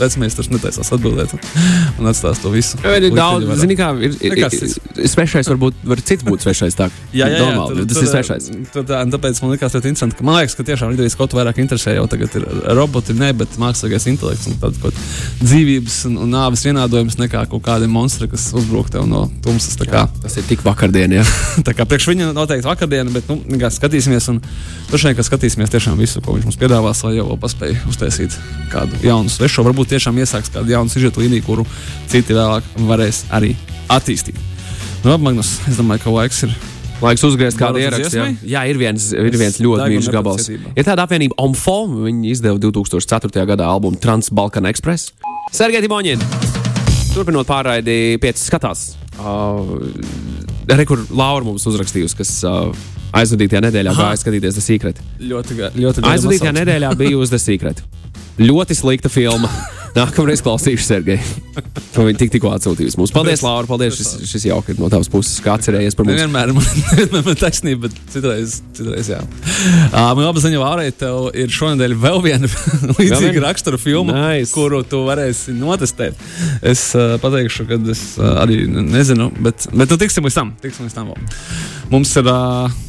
vecmēs 0.00 0.36
netaisās 0.50 0.90
atbildēt 0.94 1.34
un, 1.36 2.08
atstās 2.10 2.40
to 2.42 2.52
visu. 2.52 2.78
Ir 2.82 3.06
Likt 3.06 3.16
daudz, 3.18 3.48
zini, 3.60 3.76
kā 3.78 3.90
ir, 3.98 4.14
ir, 4.20 4.36
ir, 4.38 4.68
ir 5.04 5.10
svešais, 5.10 5.48
varbūt 5.52 5.84
var 5.88 6.02
cits 6.04 6.26
būt 6.26 6.44
svešais. 6.46 6.76
Tā, 6.78 6.88
Jā, 7.14 7.28
jā, 7.28 7.38
jā 7.38 7.42
normāli, 7.44 7.78
tur- 7.80 7.88
tas 7.90 7.98
tur, 7.98 8.06
ir 8.06 8.12
svešais. 8.12 8.48
Tur, 8.74 8.86
tā, 8.88 9.00
tāpēc 9.14 9.40
man 9.44 9.54
liekas, 9.54 9.76
ļoti 9.78 9.92
interesanti. 9.92 10.18
Ka, 10.18 10.26
man 10.26 10.38
liekas, 10.40 10.56
ka 10.58 10.66
tiešām 10.66 10.94
Ridlīs 10.94 11.18
kaut 11.18 11.36
vairāk 11.36 11.60
interesē 11.62 11.96
jau 11.98 12.06
tagad 12.10 12.38
ir 12.40 12.46
roboti, 12.78 13.16
ne, 13.18 13.30
bet 13.36 13.58
mākslīgais 13.60 14.08
intelekts 14.12 14.48
un 14.50 14.58
tāds 14.62 14.80
kaut 14.82 14.98
dzīvības 15.42 15.98
un, 16.10 16.18
un 16.24 16.34
nāves 16.34 16.64
vienādojums 16.66 17.18
nekā 17.20 17.44
kaut 17.52 17.64
kādi 17.66 17.88
monstri, 17.90 18.28
kas 18.32 18.48
uzbruk 18.56 18.90
tev 18.94 19.06
no 19.10 19.26
tumsas. 19.44 19.78
Tā 19.80 19.88
kā, 19.90 20.04
Tas 20.24 20.38
ir 20.40 20.46
tik 20.48 20.62
vakardien, 20.66 21.18
jā. 21.18 21.24
tā 21.66 21.74
kā 21.76 21.86
priekš 21.88 22.08
viņa 22.12 22.30
noteikti 22.36 22.66
vakardiena, 22.68 23.12
bet 23.14 23.28
nu, 23.30 23.38
kā 23.60 23.70
skatīsimies 23.72 24.30
un 24.32 24.40
vien, 24.94 25.14
ka 25.18 25.24
skatīsimies 25.26 25.72
tiešām 25.72 25.98
visu, 26.00 26.22
ko 26.24 26.34
viņš 26.36 26.46
mums 26.48 26.58
piedāvās, 26.60 27.02
lai 27.06 27.16
jau 27.18 27.36
paspēj 27.40 27.76
uztaisīt 27.90 28.34
kādu 28.72 28.98
jaunu 29.04 29.32
svešo. 29.32 29.64
Varbūt 29.66 29.83
tiešām 29.90 30.18
iesāks 30.22 30.52
kādu 30.54 30.74
jaunu 30.74 30.92
sižetu 30.92 31.24
līniju, 31.24 31.46
kuru 31.46 31.66
citi 32.10 32.36
vēlāk 32.36 32.66
varēs 32.88 33.24
arī 33.34 33.54
attīstīt. 33.92 34.38
Nu, 35.04 35.18
Magnus, 35.20 35.58
es 35.68 35.76
domāju, 35.80 36.06
ka 36.06 36.14
laiks 36.20 36.46
ir 36.46 36.54
Laiks 37.02 37.24
uzgriezt 37.26 37.58
kādu 37.58 37.82
ierakstu. 37.82 38.16
Jā. 38.16 38.26
jā, 38.48 38.60
ir 38.70 38.78
viens, 38.80 39.10
ir 39.12 39.34
viens 39.36 39.58
ļoti 39.60 39.88
mīļš 39.92 40.08
gabals. 40.14 40.46
Ir 40.48 40.86
tāda 40.86 41.04
apvienība 41.04 41.36
OMFO. 41.42 41.78
Viņi 42.06 42.30
izdeva 42.32 42.60
2004. 42.62 43.44
gadā 43.50 43.66
albumu 43.68 43.98
Trans-Balkan 44.00 44.70
Express. 44.70 45.10
Sergei 45.52 45.82
Timoņin! 45.84 46.22
Turpinot 47.14 47.46
pārraidi, 47.50 48.16
pieci 48.22 48.46
skatās. 48.46 48.94
Uh, 49.18 49.76
Rekur 50.70 51.04
Laura 51.14 51.44
mums 51.46 51.66
uzrakstījusi, 51.68 52.16
kas 52.18 52.32
uh, 52.48 52.72
aizvadītajā 53.14 53.62
nedēļā 53.68 53.92
Aha. 53.92 54.08
gāja 54.08 54.22
skatīties 54.24 54.56
The 54.56 54.64
Secret. 54.64 55.02
ļoti, 55.20 55.58
ļoti 55.76 56.02
gaidām 56.02 56.10
Aizvadītajā 56.14 56.54
nedēļā 56.56 56.94
bija 57.02 57.20
uz 57.20 57.30
The 57.34 57.42
Secret. 57.42 57.84
Ļoti 58.40 58.74
slikta 58.78 59.10
filma. 59.12 59.50
Nākamreiz 59.94 60.40
klausīšu 60.42 60.82
Sergeju. 60.82 61.22
Viņa 61.94 62.18
tik, 62.18 62.32
tikko 62.34 62.50
atsūtījusi 62.50 62.98
mums. 62.98 63.12
Paldies, 63.14 63.44
Laura. 63.46 63.62
Paldies. 63.70 63.94
Šis, 63.94 64.08
šis 64.26 64.46
jauki 64.48 64.72
ir 64.74 64.80
no 64.82 64.88
tavas 64.90 65.06
puses, 65.06 65.36
kā 65.38 65.52
atcerējies 65.54 65.94
par 65.94 66.08
mums. 66.08 66.18
Nevienmēr 66.18 66.50
man, 66.56 67.20
man 67.28 67.38
taisnība, 67.38 67.86
bet 67.86 68.00
citreiz, 68.10 68.56
citreiz 68.74 69.12
jā. 69.12 69.20
Uh, 69.22 70.10
man 70.18 70.24
laba 70.26 70.42
ziņa, 70.42 70.58
Vārē, 70.58 70.88
tev 70.98 71.28
ir 71.38 71.54
šonadēļ 71.54 71.94
vēl 72.02 72.18
viena 72.26 72.50
līdzīga 72.98 73.44
rakstura 73.46 73.78
filma, 73.78 74.16
Nice. 74.32 74.50
kuru 74.56 74.82
tu 74.82 75.04
varēsi 75.06 75.54
notestēt. 75.60 76.18
Es 76.66 76.88
uh, 76.98 77.14
pateikšu, 77.22 77.68
ka 77.70 77.78
es 77.94 78.02
uh, 78.18 78.32
arī 78.42 78.64
ne- 78.66 78.82
nezinu, 78.96 79.30
bet, 79.46 79.68
bet 79.70 79.94
nu, 79.94 80.00
tiksim 80.02 80.26
līdz 80.26 80.40
tam. 80.40 80.50
Tiksim 80.64 80.88
līdz 80.90 80.98
tam 80.98 81.14
vēl. 81.14 81.30
Mums 81.94 82.16
ir. 82.18 82.26
Uh, 82.34 82.82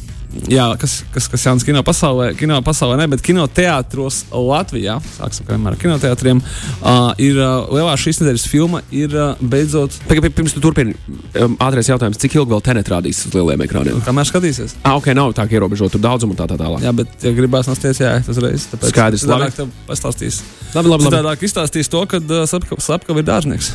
Jā, 0.50 0.66
kas, 0.80 0.98
kas, 1.14 1.28
kas 1.32 1.46
jauns 1.48 1.64
kino 1.66 1.82
pasaulē, 1.86 2.30
kino 2.38 2.58
pasaulē, 2.64 2.98
ne, 3.00 3.08
bet 3.10 3.22
kinoteātros 3.24 4.24
Latvijā, 4.30 4.98
sāksim 5.16 5.68
ar 5.68 5.78
kinoteātriem, 5.80 6.40
uh, 6.40 7.12
ir 7.22 7.40
uh, 7.40 7.66
lielā 7.72 7.96
šīs 8.00 8.22
nedēļas 8.22 8.46
filma, 8.50 8.82
ir 8.94 9.14
uh, 9.16 9.40
beidzot, 9.40 9.96
Pagaid, 10.06 10.28
pirms 10.36 10.54
tu 10.56 10.62
turpini, 10.64 10.94
um, 11.42 11.56
ātrais 11.66 11.90
jautājums, 11.90 12.20
cik 12.22 12.38
ilgi 12.38 12.54
vēl 12.54 12.64
tenet 12.68 12.92
rādīs 12.92 13.24
uz 13.28 13.34
lieliem 13.36 13.66
ekrāniem? 13.66 14.02
kamēr 14.06 14.28
skatīsies. 14.28 14.76
Ah, 14.84 14.96
ok, 15.00 15.10
nav 15.16 15.34
tā, 15.36 15.48
ka 15.48 15.58
ierobežot 15.58 15.96
tur 15.96 16.02
daudzumu 16.04 16.36
tā 16.38 16.46
tā 16.50 16.58
tālāk. 16.60 16.84
Jā, 16.84 16.94
bet, 16.96 17.12
ja 17.24 17.34
gribās 17.36 17.68
nostāties, 17.70 18.02
jā, 18.04 18.14
tas 18.26 18.40
reiz. 18.44 18.68
Tāpēc 18.72 18.94
Skaidrs, 18.94 19.26
labi. 19.26 19.50
Citādāk 19.50 19.58
tev 19.58 19.90
pastāstīs. 19.90 20.40
Labi, 20.72 20.92
labi, 20.92 21.08
labi. 21.08 21.10
Citādāk 21.10 21.46
izstāstīs 21.48 21.92
to, 21.92 22.06
ka 22.10 22.22
uh, 22.22 22.80
Sapkava 22.86 23.22
ir 23.22 23.28
dārznieks. 23.28 23.74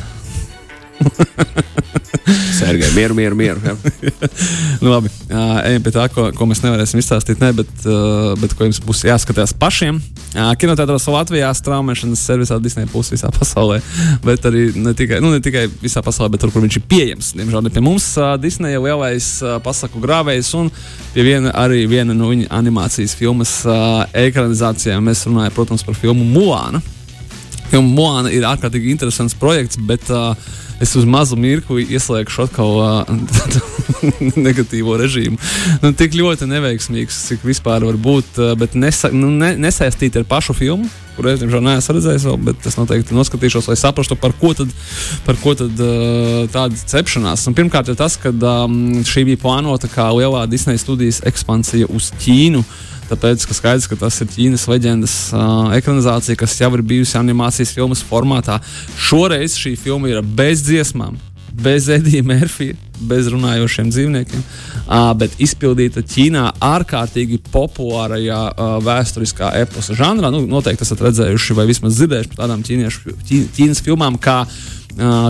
Sergei, 2.58 2.92
mieru, 2.96 3.16
mieru, 3.18 3.36
mieru. 3.36 3.60
jā. 3.66 3.76
Nu, 4.82 4.90
labi, 4.90 5.10
uh, 5.30 5.60
ejam 5.68 5.84
pie 5.86 5.92
tā, 5.94 6.08
ko, 6.10 6.28
ko 6.34 6.46
mēs 6.50 6.64
nevarēsim 6.64 6.98
izstāstīt, 7.02 7.42
ne, 7.42 7.52
bet, 7.54 7.70
uh, 7.86 8.32
bet 8.42 8.54
ko 8.58 8.66
jums 8.66 8.80
būs 8.82 9.04
jāskatās 9.06 9.54
pašiem. 9.58 10.00
Uh, 10.34 10.52
Kinotētros 10.58 11.06
Latvijā 11.12 11.52
straumēšanas 11.58 12.24
servisā 12.26 12.58
Disney 12.62 12.90
plus 12.90 13.12
visā 13.14 13.30
pasaulē, 13.34 13.78
bet 14.26 14.48
arī 14.50 14.72
ne 14.78 14.96
tikai, 14.98 15.20
nu, 15.22 15.30
ne 15.36 15.42
tikai 15.44 15.68
visā 15.84 16.02
pasaulē, 16.06 16.32
bet 16.34 16.42
tur, 16.42 16.54
kur 16.54 16.66
viņš 16.66 16.80
ir 16.80 16.88
pieejams. 16.90 17.34
Diemžēl 17.38 17.66
ne 17.68 17.74
pie 17.74 17.84
mums 17.86 18.08
uh, 18.18 18.34
Disney 18.42 18.78
ir 18.78 18.82
lielais 18.86 19.28
uh, 19.46 19.60
pasaku 19.62 20.02
grāvējs 20.02 20.50
un 20.58 20.72
pie 21.14 21.28
viena 21.28 21.54
arī 21.62 21.84
viena 21.92 22.18
no 22.18 22.32
viņa 22.32 22.50
animācijas 22.58 23.14
filmas 23.20 23.60
uh, 23.70 24.02
ekranizācijām 24.18 25.06
mēs 25.06 25.28
runājam, 25.30 25.54
protams, 25.58 25.86
par 25.86 26.00
filmu 26.00 26.26
Mulāna. 26.26 26.82
Filma 27.72 27.88
Moana 27.96 28.34
ir 28.34 28.44
ārkārtīgi 28.50 28.92
interesants 28.92 29.38
projekts, 29.38 29.78
bet 29.88 30.10
uh, 30.12 30.34
es 30.82 30.96
uz 30.98 31.06
mazu 31.06 31.38
mirkli 31.40 31.86
ieslēgšu 31.94 32.46
atkal 32.48 32.80
uh, 32.82 33.12
negatīvo 34.48 34.98
režīmu. 35.00 35.38
Nu, 35.84 35.94
tik 35.98 36.18
ļoti 36.18 36.48
neveiksmīgs, 36.50 37.22
cik 37.30 37.46
vispār 37.46 37.86
var 37.86 38.00
būt, 38.02 38.42
uh, 38.42 38.54
bet 38.60 38.76
nesa, 38.80 39.12
nu, 39.14 39.30
ne, 39.30 39.54
nesaistīti 39.62 40.22
ar 40.22 40.28
pašu 40.30 40.58
filmu. 40.58 40.90
Kur 41.12 41.28
es, 41.28 41.42
diemžēl, 41.42 41.64
neesmu 41.66 41.98
redzējis 41.98 42.26
vēl, 42.30 42.38
bet 42.48 42.68
es 42.70 42.78
noteikti 42.80 43.16
noskatīšos, 43.16 43.68
lai 43.70 43.76
saprastu, 43.78 44.16
par 44.18 44.34
ko 44.40 44.54
tad, 44.58 44.72
par 45.26 45.38
ko 45.42 45.54
tad 45.60 45.82
uh, 45.84 46.46
tāda 46.52 46.80
cepšanās. 46.94 47.44
Un 47.52 47.58
pirmkārt, 47.58 47.92
ir 47.92 48.00
tas, 48.00 48.16
ka 48.22 48.32
um, 48.32 49.04
šī 49.06 49.28
bija 49.28 49.42
plānota 49.44 49.92
kā 49.92 50.08
lielā 50.16 50.48
Disneja 50.50 50.82
studijas 50.82 51.22
ekspansija 51.28 51.92
uz 51.92 52.10
Ķīnu. 52.24 52.64
Tāpēc, 53.12 53.44
ka 53.44 53.56
skaidrs, 53.58 53.90
ka 53.92 53.98
tas 54.00 54.22
ir 54.24 54.30
Ķīnas 54.32 54.70
leģendas 54.72 55.16
uh, 55.36 55.74
ekranizācija, 55.76 56.38
kas 56.40 56.56
jau 56.62 56.70
ir 56.78 56.84
bijusi 56.94 57.18
animācijas 57.20 57.74
filmas 57.76 58.04
formātā. 58.08 58.62
Šoreiz 58.96 59.58
šī 59.60 59.74
filma 59.80 60.08
ir 60.08 60.22
bez 60.24 60.64
dziesmām, 60.64 61.18
bez 61.52 61.90
Edija 61.92 62.24
Mērfija, 62.24 62.78
bez 63.10 63.28
runājošiem 63.34 63.92
dzīvniekiem, 63.92 64.46
uh, 64.46 65.12
bet 65.20 65.36
izpildīta 65.44 66.06
Ķīnā 66.08 66.46
ārkārtīgi 66.64 67.42
populārajā 67.52 68.42
uh, 68.48 68.78
vēsturiskā 68.86 69.52
eposa 69.60 69.98
žanrā. 70.00 70.32
Nu, 70.32 70.46
noteikti 70.48 70.88
esat 70.88 71.04
redzējuši 71.10 71.60
vai 71.60 71.68
vismaz 71.68 72.00
dzirdējuši 72.00 72.32
par 72.32 72.46
tādām 72.46 72.64
ķīniešu, 72.64 73.18
ķī, 73.28 73.44
Ķīnas 73.60 73.84
filmām 73.84 74.22
uh, 74.24 74.46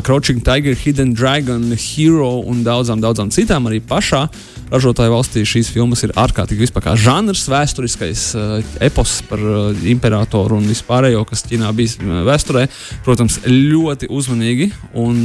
Crouching 0.06 0.46
Tiger, 0.46 0.78
Hidden 0.78 1.16
Dragon, 1.18 1.72
Hero 1.74 2.36
un 2.46 2.62
daudzām, 2.68 3.02
daudzām 3.02 3.34
citām 3.34 3.72
arī 3.72 3.82
pašā 3.82 4.28
ražotāju 4.72 5.14
valstī 5.14 5.44
šīs 5.48 5.72
filmas 5.74 6.04
ir 6.06 6.14
ārkārtīgi 6.20 6.66
vispār 6.66 6.86
kā 6.86 6.96
žanrs, 7.00 7.44
vēsturiskais 7.52 8.24
uh, 8.38 8.54
epos 8.84 9.20
par 9.30 9.42
uh, 9.44 9.84
imperatoru 9.92 10.60
un 10.60 10.70
vispārējo, 10.70 11.24
kas 11.30 11.44
Ķīnā 11.48 11.72
bijis 11.76 11.98
uh, 12.00 12.22
vēsturē. 12.28 12.66
Protams, 13.06 13.40
ļoti 13.48 14.10
uzmanīgi 14.12 14.70
un 15.00 15.24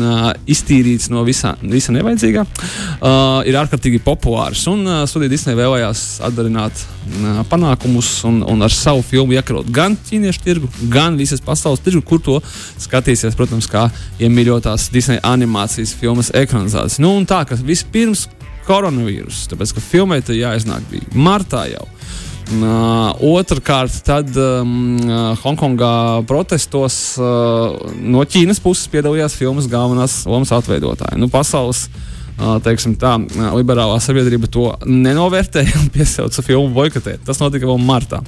iztīrīts 0.48 1.08
no 1.12 1.22
visā, 1.26 1.54
visa 1.62 1.92
nevajadzīgā. 1.94 2.44
Ir 3.48 3.58
ārkārtīgi 3.60 4.00
populārs 4.04 4.64
un 4.70 4.84
studija 5.08 5.32
Disney 5.32 5.56
vēlējās 5.58 6.04
atdarināt 6.26 6.82
panākumus 7.50 8.08
un, 8.28 8.40
un 8.46 8.66
ar 8.66 8.72
savu 8.74 9.04
filmu 9.06 9.36
iekarot 9.36 9.68
gan 9.74 9.96
ķīniešu 10.08 10.42
tirgu, 10.44 10.70
gan 10.92 11.18
visas 11.18 11.42
pasaules 11.44 11.82
tirgu, 11.84 12.02
kur 12.06 12.22
to 12.22 12.38
skatīsies, 12.82 13.36
protams, 13.38 13.68
kā 13.70 13.86
iemīļotās 14.22 14.88
Disney 14.94 15.20
animācijas 15.26 15.94
filmas 15.98 16.32
ekranizācijas. 16.34 17.00
Nu, 17.02 17.14
un 17.18 17.28
tā, 17.28 17.42
ka 17.48 17.58
vispirms 17.60 18.26
koronavīruss, 18.66 19.46
tāpēc 19.50 19.76
ka 19.76 19.84
filmai 19.84 20.22
tā 20.24 20.36
jāiznāk 20.36 20.86
bija 20.90 21.12
martā 21.14 21.66
jau. 21.70 21.86
Uh, 22.46 23.10
Otrakārt, 23.26 23.94
tad 24.06 24.30
um, 24.38 25.00
Hongkongā 25.42 26.22
protestos 26.30 27.16
uh, 27.18 27.74
no 27.98 28.22
Ķīnas 28.22 28.60
puses 28.62 28.86
piedalījās 28.92 29.34
filmas 29.34 29.66
galvenās 29.70 30.20
lomas 30.30 30.52
atveidotāji. 30.54 31.18
Nu, 31.18 31.26
pasaules 31.32 31.88
uh, 31.88 32.60
teiksim, 32.62 32.94
tā, 33.02 33.16
liberālā 33.50 33.98
sabiedrība 34.02 34.46
to 34.46 34.68
nenovērtēja 34.86 35.80
un 35.80 35.90
piesauca 35.96 36.46
filmu 36.46 36.70
boikotēt. 36.76 37.26
Tas 37.26 37.42
notika 37.42 37.66
vēl 37.66 37.82
martā. 37.82 38.22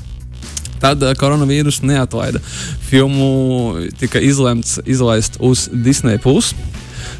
Tad 0.83 1.07
uh, 1.07 1.15
koronavīrus 1.19 1.85
neatlaida. 1.87 2.43
Filmu 2.91 3.87
tika 4.03 4.19
izlemts 4.19 4.81
izlaist 4.83 5.39
uz 5.39 5.69
Disney. 5.71 6.19
Plus 6.19 6.57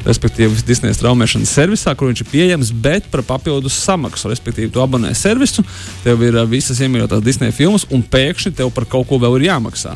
respektīvi 0.07 0.63
Disneja 0.67 0.95
straumēšanas 0.97 1.51
servisā, 1.55 1.93
kur 1.97 2.09
viņš 2.09 2.23
ir 2.23 2.29
pieejams, 2.31 2.71
bet 2.83 3.09
par 3.11 3.23
papildus 3.27 3.77
samaksu. 3.83 4.29
Respektīvi, 4.31 4.71
tu 4.73 4.83
abonē 4.83 5.11
servisu, 5.17 5.65
tev 6.05 6.23
ir 6.27 6.39
visas 6.49 6.79
iemīļotās 6.83 7.23
Disneja 7.25 7.55
filmas, 7.55 7.87
un 7.93 8.03
pēkšņi 8.03 8.55
tev 8.59 8.73
par 8.75 8.87
kaut 8.89 9.09
ko 9.09 9.19
vēl 9.21 9.39
ir 9.39 9.49
jāmaksā. 9.49 9.95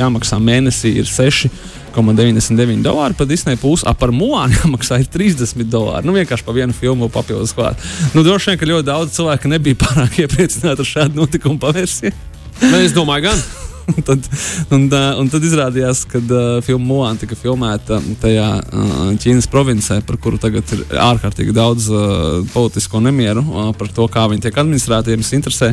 Jāmaksā 0.00 0.40
mēnesī 0.42 0.96
ir 1.00 1.10
6. 1.10 1.50
99 1.94 2.82
dolāri 2.82 3.14
par 3.14 3.28
Disneja 3.30 3.58
pusi, 3.60 3.86
ap 3.86 4.00
par 4.00 4.10
Mūānu 4.10 4.56
jāmaksā 4.64 4.98
30 5.14 5.62
dolāri. 5.70 6.06
Nu, 6.08 6.14
vienkārši 6.16 6.46
par 6.46 6.56
vienu 6.56 6.74
filmu 6.74 7.06
papildus 7.12 7.54
klāt. 7.54 7.78
Nu, 8.16 8.24
droši 8.26 8.50
vien, 8.50 8.58
ka 8.58 8.70
ļoti 8.72 8.88
daudz 8.88 9.14
cilvēku 9.14 9.52
nebija 9.52 9.78
pārāk 9.84 10.18
iepriecināti 10.24 10.82
ar 10.82 10.90
šādu 10.90 11.22
notikumu 11.22 11.62
pavērsienu. 11.62 12.16
Nu, 12.64 12.80
es 12.80 12.96
domāju, 12.96 13.30
gan. 13.30 13.44
tad, 14.08 14.28
un, 14.72 14.86
un 15.20 15.28
tad 15.32 15.44
izrādījās, 15.44 16.04
ka 16.08 16.20
uh, 16.22 16.42
filma 16.64 16.86
Moana 16.88 17.20
tika 17.20 17.36
filmēta 17.38 17.98
tajā 18.22 18.46
uh, 18.60 18.92
Ķīnas 19.20 19.48
provincē, 19.52 20.00
par 20.06 20.18
kuru 20.22 20.40
tagad 20.40 20.68
ir 20.74 20.84
ārkārtīgi 21.04 21.54
daudz 21.56 21.88
uh, 21.92 22.40
politisko 22.54 23.02
nemieru 23.04 23.44
uh, 23.44 23.70
par 23.76 23.90
to, 23.94 24.06
kā 24.12 24.26
viņi 24.30 24.46
tiek 24.46 24.60
administrēti. 24.62 25.12
Ja 25.12 25.18
jums 25.18 25.32
interesē, 25.36 25.72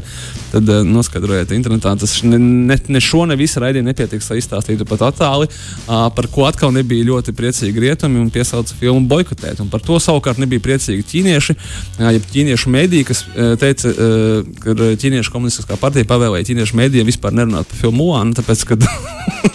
tad 0.52 0.72
uh, 0.72 0.82
noskaidrojiet 0.88 1.54
internetā. 1.56 1.94
Tas 2.02 2.18
ne, 2.28 2.40
ne, 2.40 2.78
ne 2.78 3.04
šo, 3.04 3.24
ne 3.30 3.38
visu 3.40 3.64
raidījumu 3.64 3.92
nepietiks, 3.92 4.32
lai 4.32 4.42
izstāstītu 4.42 4.88
pat 4.90 5.06
attāli, 5.12 5.48
uh, 5.48 6.08
par 6.16 6.28
ko 6.34 6.48
atkal 6.50 6.74
nebija 6.76 7.08
ļoti 7.12 7.36
priecīgi 7.38 7.86
rietumi 7.86 8.20
un 8.22 8.32
piesauca 8.34 8.76
filmu 8.80 9.06
boikotēt. 9.12 9.64
Un 9.64 9.72
par 9.72 9.84
to 9.86 10.00
savukārt 10.04 10.42
nebija 10.42 10.64
priecīgi 10.68 11.08
ķīnieši, 11.14 11.58
uh, 11.58 12.12
ja 12.12 12.24
ķīniešu 12.36 12.76
mēdī, 12.76 13.06
kas 13.08 13.24
uh, 13.30 13.56
teica, 13.62 13.96
uh, 13.96 14.54
ka 14.64 14.76
ķīniešu 14.76 15.34
komunistiskā 15.34 15.80
partija 15.80 16.10
pavēlēja 16.12 16.52
ķīniešu 16.52 16.80
mēdījiem 16.80 17.12
vispār 17.12 17.36
nerunāt 17.40 17.70
par 17.72 17.80
filmu 17.80 18.01
Mulānu, 18.02 18.34
tāpēc, 18.34 18.62
ka 18.66 18.76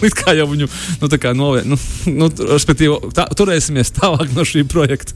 kā 0.19 0.33
jau 0.37 0.47
viņu 0.49 0.67
nu, 1.01 1.09
novērt, 1.37 1.67
nu, 1.69 1.77
nu, 2.13 2.29
respektīvi, 2.51 3.11
tā, 3.15 3.27
turēsimies 3.37 3.93
tālāk 3.97 4.31
no 4.35 4.45
šī 4.47 4.63
projekta. 4.69 5.15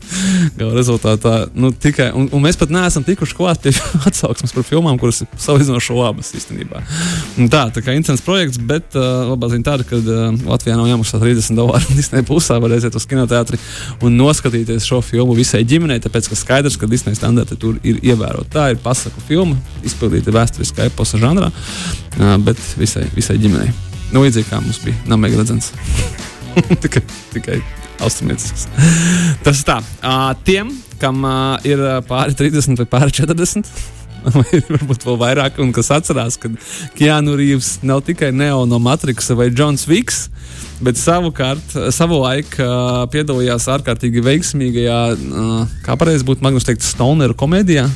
Gala 0.57 0.75
rezultātā 0.77 1.35
nu, 1.53 1.71
tikai, 1.71 2.11
un, 2.17 2.27
un 2.33 2.43
mēs 2.43 2.59
pat 2.59 2.73
neesam 2.73 3.05
tikuši 3.07 3.37
klāt 3.37 3.61
pie 3.63 3.73
atsauksmes 4.09 4.55
par 4.55 4.65
filmām, 4.67 4.99
kuras 5.01 5.23
ir 5.23 5.29
salīdzinoši 5.41 5.97
labas 5.97 6.33
īstenībā. 6.37 6.83
Un 7.41 7.51
tā, 7.51 7.67
tā 7.73 7.83
kā 7.85 7.95
interesants 7.97 8.25
projekts, 8.25 8.61
bet 8.71 8.97
uh, 8.97 9.33
labā 9.33 9.51
ziņa 9.51 9.67
tāda, 9.67 9.87
ka 9.87 9.99
uh, 9.99 10.23
Latvijā 10.51 10.77
nav 10.79 10.89
jāmaksā 10.89 11.21
30 11.21 11.59
dolāru 11.59 11.95
Disneja 11.99 12.25
pusē, 12.27 12.59
var 12.61 12.75
aiziet 12.75 12.97
uz 12.97 13.07
kinoteātri 13.09 13.59
un 14.05 14.17
noskatīties 14.19 14.87
šo 14.87 15.01
filmu 15.05 15.35
visai 15.37 15.63
ģimenei, 15.67 16.01
tāpēc, 16.03 16.31
ka 16.31 16.39
skaidrs, 16.39 16.79
ka 16.79 16.89
Disneja 16.91 17.19
standarti 17.19 17.59
tur 17.59 17.77
ir 17.83 18.01
ievēroti. 18.01 18.53
Tā 18.53 18.71
ir 18.73 18.81
pasaku 18.83 19.23
filma, 19.27 19.57
izpildīta 19.87 20.33
vēsturiskā 20.35 20.89
eposa 20.91 21.21
žanrā, 21.21 21.51
uh, 21.51 22.35
bet 22.43 22.59
visai, 22.81 23.07
visai 23.15 23.39
ģimenei. 23.41 23.90
Nu, 24.11 24.23
līdzīgi 24.25 24.49
kā 24.49 24.59
mums 24.59 24.81
bija 24.83 24.97
Namega 25.07 25.39
Legends. 25.39 25.71
tikai, 26.83 27.03
tikai 27.31 27.61
austrumiecisks. 28.03 28.67
Tas 29.45 29.61
ir 29.61 29.67
tā. 29.69 29.79
Tiem, 30.47 30.73
kam 31.01 31.23
ir 31.67 31.81
pāri 32.09 32.35
30 32.37 32.81
vai 32.81 32.87
pāri 32.91 33.15
40. 33.21 33.71
vai 34.35 34.59
varbūt 34.67 35.05
vēl 35.07 35.17
vairāk, 35.17 35.57
un 35.63 35.71
kas 35.73 35.89
atcerās, 35.95 36.37
ka 36.41 36.51
Keanu 36.97 37.33
Reeves 37.39 37.79
nav 37.87 38.03
tikai 38.05 38.29
Neo 38.35 38.67
no 38.69 38.77
Matrixa 38.81 39.33
vai 39.37 39.49
Jons 39.49 39.87
Viks, 39.89 40.27
bet 40.83 40.99
savukārt 41.01 41.73
savu 41.95 42.21
laiku 42.21 42.61
uh, 42.61 43.01
piedalījās 43.13 43.65
ārkārtīgi 43.73 44.21
veiksmīgajā, 44.25 44.99
kā 45.85 45.97
pareizi 45.97 46.27
būtu 46.27 46.45
Magnus 46.45 46.67
teikt, 46.67 46.85
Stoneru 46.85 47.37
komēdijā. 47.37 47.87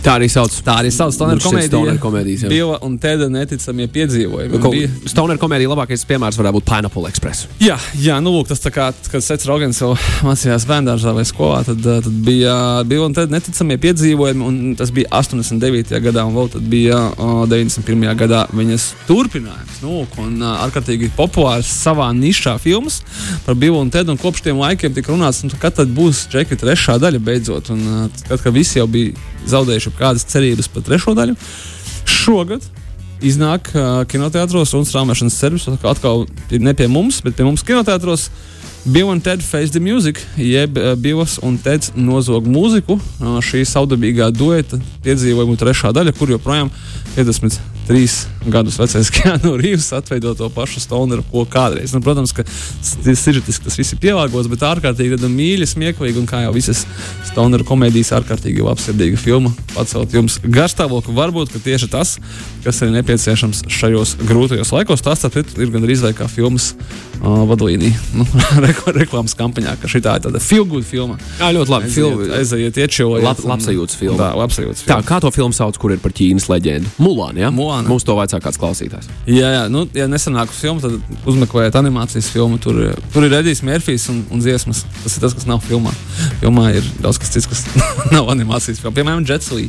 Tā 0.00 0.14
arī 0.16 0.30
sauc. 0.32 0.54
Tā 0.64 0.78
arī 0.80 0.90
sauc 0.94 1.12
Stoner 1.12 1.40
komēdija. 1.42 1.68
Stoner 1.68 1.98
komēdijas. 2.00 2.46
Bila 2.48 2.78
un 2.86 2.96
Teda 3.00 3.26
neticamie 3.32 3.84
piedzīvojumi. 3.92 4.60
Ko, 4.62 4.70
bija... 4.72 4.88
Stoner 5.10 5.36
komēdija 5.40 5.68
labākais 5.74 6.06
piemērs 6.08 6.38
varētu 6.40 6.56
būt 6.56 6.66
Pineapple 6.70 7.10
Express. 7.10 7.48
Jā, 7.60 7.76
jā 8.00 8.16
nu 8.24 8.32
lūk, 8.32 8.48
tas 8.48 8.62
tā 8.64 8.72
kā, 8.72 8.88
kad 9.12 9.24
Sets 9.24 9.48
Rogans 9.48 9.80
jau 9.82 9.90
mācījās 10.24 10.64
bērndārzā 10.68 11.12
vai 11.16 11.24
skolā, 11.28 11.60
tad, 11.68 11.82
tad 11.84 12.08
bija 12.24 12.54
Bila 12.88 13.10
un 13.10 13.16
Teda 13.16 13.32
neticamie 13.34 13.76
piedzīvojumi, 13.82 14.46
un 14.46 14.76
tas 14.80 14.92
bija 14.94 15.10
89. 15.20 15.92
gadā, 16.06 16.24
un 16.24 16.36
vēl 16.38 16.48
tad 16.54 16.64
bija 16.72 17.00
o, 17.20 17.44
91. 17.50 18.08
gadā 18.22 18.46
viņas 18.56 18.88
turpinājums. 19.08 19.82
Nu, 19.84 20.00
lūk, 20.00 20.16
un 20.24 20.40
ārkārtīgi 20.54 21.12
populārs 21.18 21.68
savā 21.84 22.08
nišā 22.16 22.56
filmas 22.62 23.02
par 23.44 23.58
Bila 23.60 23.82
un 23.84 23.92
Tedu, 23.92 24.14
un 24.14 24.20
kopš 24.20 24.46
tiem 24.48 24.60
laikiem 24.64 24.96
tika 24.96 25.12
runāts, 25.12 25.42
nu, 25.44 25.52
kad 25.60 25.76
tad 25.76 25.92
būs 25.92 26.24
Džeki 26.32 26.56
trešā 26.60 26.96
daļa 27.02 27.20
beidzot, 27.24 27.72
un 27.74 28.08
tad, 28.22 28.38
kad 28.40 28.54
visi 28.56 28.80
jau 28.80 28.88
bija 28.88 29.12
zaudējuši 29.48 29.94
kādas 29.98 30.26
cerības 30.28 30.68
par 30.72 30.84
trešo 30.86 31.14
daļu. 31.16 31.36
Šogad 32.08 32.64
iznāk 33.24 33.70
uh, 33.74 34.02
kinoteātros 34.08 34.74
un 34.76 34.86
strāmošanas 34.88 35.36
servisos. 35.36 35.80
Atkal 35.84 36.26
ne 36.50 36.74
pie 36.76 36.88
mums, 36.90 37.20
bet 37.24 37.36
pie 37.38 37.46
mums 37.46 37.64
kinoteātros. 37.66 38.30
Bill 38.88 39.10
un 39.12 39.20
Ted 39.20 39.42
Face 39.44 39.74
the 39.74 39.80
Music, 39.80 40.22
jeb 40.40 40.78
uh, 40.80 40.94
Bills 40.96 41.36
un 41.44 41.58
Teds 41.60 41.92
nozog 41.96 42.48
mūziku. 42.48 42.96
Uh, 42.96 43.36
šī 43.44 43.66
saudabīgā 43.68 44.30
dueta 44.32 44.80
piedzīvojuma 45.04 45.60
trešā 45.60 45.92
daļa, 45.96 46.16
kur 46.16 46.32
joprojām 46.32 46.72
50 47.18 47.60
trīs 47.88 48.24
gadus 48.46 48.78
vecais 48.80 49.10
Keanu 49.14 49.56
Reeves 49.60 49.90
atveido 49.92 50.34
to 50.34 50.48
pašu 50.52 50.80
stoneru, 50.80 51.24
ko 51.30 51.44
kādreiz. 51.48 51.92
Nu, 51.94 52.00
protams, 52.04 52.32
ka 52.36 52.44
sižetiski 52.82 53.66
tas 53.66 53.78
viss 53.78 53.94
ir 53.94 54.00
pielāgots, 54.02 54.48
bet 54.50 54.64
ārkārtīgi 54.66 55.18
mīļi, 55.20 55.68
smieklīgi 55.68 56.22
un 56.22 56.28
kā 56.30 56.44
jau 56.46 56.54
visas 56.56 56.84
stoneru 57.28 57.66
komēdijas, 57.68 58.14
ārkārtīgi 58.20 58.64
labsirdīga 58.64 59.20
filma. 59.20 59.52
Pacelt 59.74 60.14
jums 60.16 60.38
garstāvokli, 60.44 61.14
varbūt 61.16 61.58
tieši 61.64 61.90
tas, 61.92 62.16
kas 62.64 62.80
ir 62.84 62.94
nepieciešams 62.94 63.64
šajos 63.70 64.16
grūtajos 64.24 64.72
laikos. 64.76 65.04
Tas 65.04 65.26
ir 65.28 65.74
gandrīz 65.74 66.04
vai 66.04 66.14
kā 66.16 66.28
filmas 66.30 66.72
uh, 67.20 67.44
vadlīnija 67.50 67.98
nu, 68.18 68.26
reklāmas 68.96 69.36
kampaņā, 69.38 69.76
ka 69.80 69.90
šī 69.90 70.00
ir 70.00 70.06
tāda 70.06 70.42
feel-good 70.42 70.86
filma. 70.86 71.18
Jā, 71.40 71.52
ļoti 71.56 71.74
labi. 71.74 71.90
Aiziet, 71.90 72.34
aiziet 72.38 72.80
iečojiet. 72.84 73.24
Lab, 73.26 73.44
labsajūtas 73.52 73.98
filma. 74.00 74.18
Tā, 74.20 74.30
labsajūtas 74.40 74.84
filma. 74.84 74.96
Tā, 74.96 75.08
kā 75.08 75.20
to 75.22 75.32
filmu 75.34 75.56
sauc, 75.56 75.78
kur 75.80 75.94
ir 75.94 76.00
par 76.02 76.14
Ķīnas 76.16 76.48
leģendu? 76.50 76.92
Mulāna, 77.02 77.46
ja? 77.46 77.52
Mulāna. 77.80 77.90
Mums 77.90 78.06
to 78.06 78.16
vajadzēja 78.18 78.44
kāds 78.44 78.58
klausītājs. 78.60 79.08
Jā, 79.30 79.50
jā, 79.54 79.62
nu, 79.72 79.84
ja 79.96 80.06
nesanāk 80.10 80.52
uz 80.52 80.60
filmu, 80.60 80.82
tad 80.82 81.24
uzmeklējiet 81.28 81.76
animācijas 81.80 82.30
filmu. 82.32 82.58
Tur, 82.62 82.78
tur 83.14 83.26
ir 83.26 83.36
Edijs 83.40 83.62
Mērfijs 83.66 84.08
un, 84.12 84.22
un 84.32 84.42
dziesmas. 84.42 84.82
Tas 85.02 85.16
ir 85.16 85.24
tas, 85.24 85.36
kas 85.36 85.48
nav 85.48 85.62
filmā. 85.64 85.92
Filmā 86.42 86.70
ir 86.78 86.86
daudz 87.00 87.20
kas 87.22 87.32
cits, 87.34 87.48
kas 87.50 87.64
nav 88.16 88.30
animācijas 88.34 88.82
filmā. 88.82 88.94
Piemēram, 89.00 89.26
Jetslī, 89.28 89.68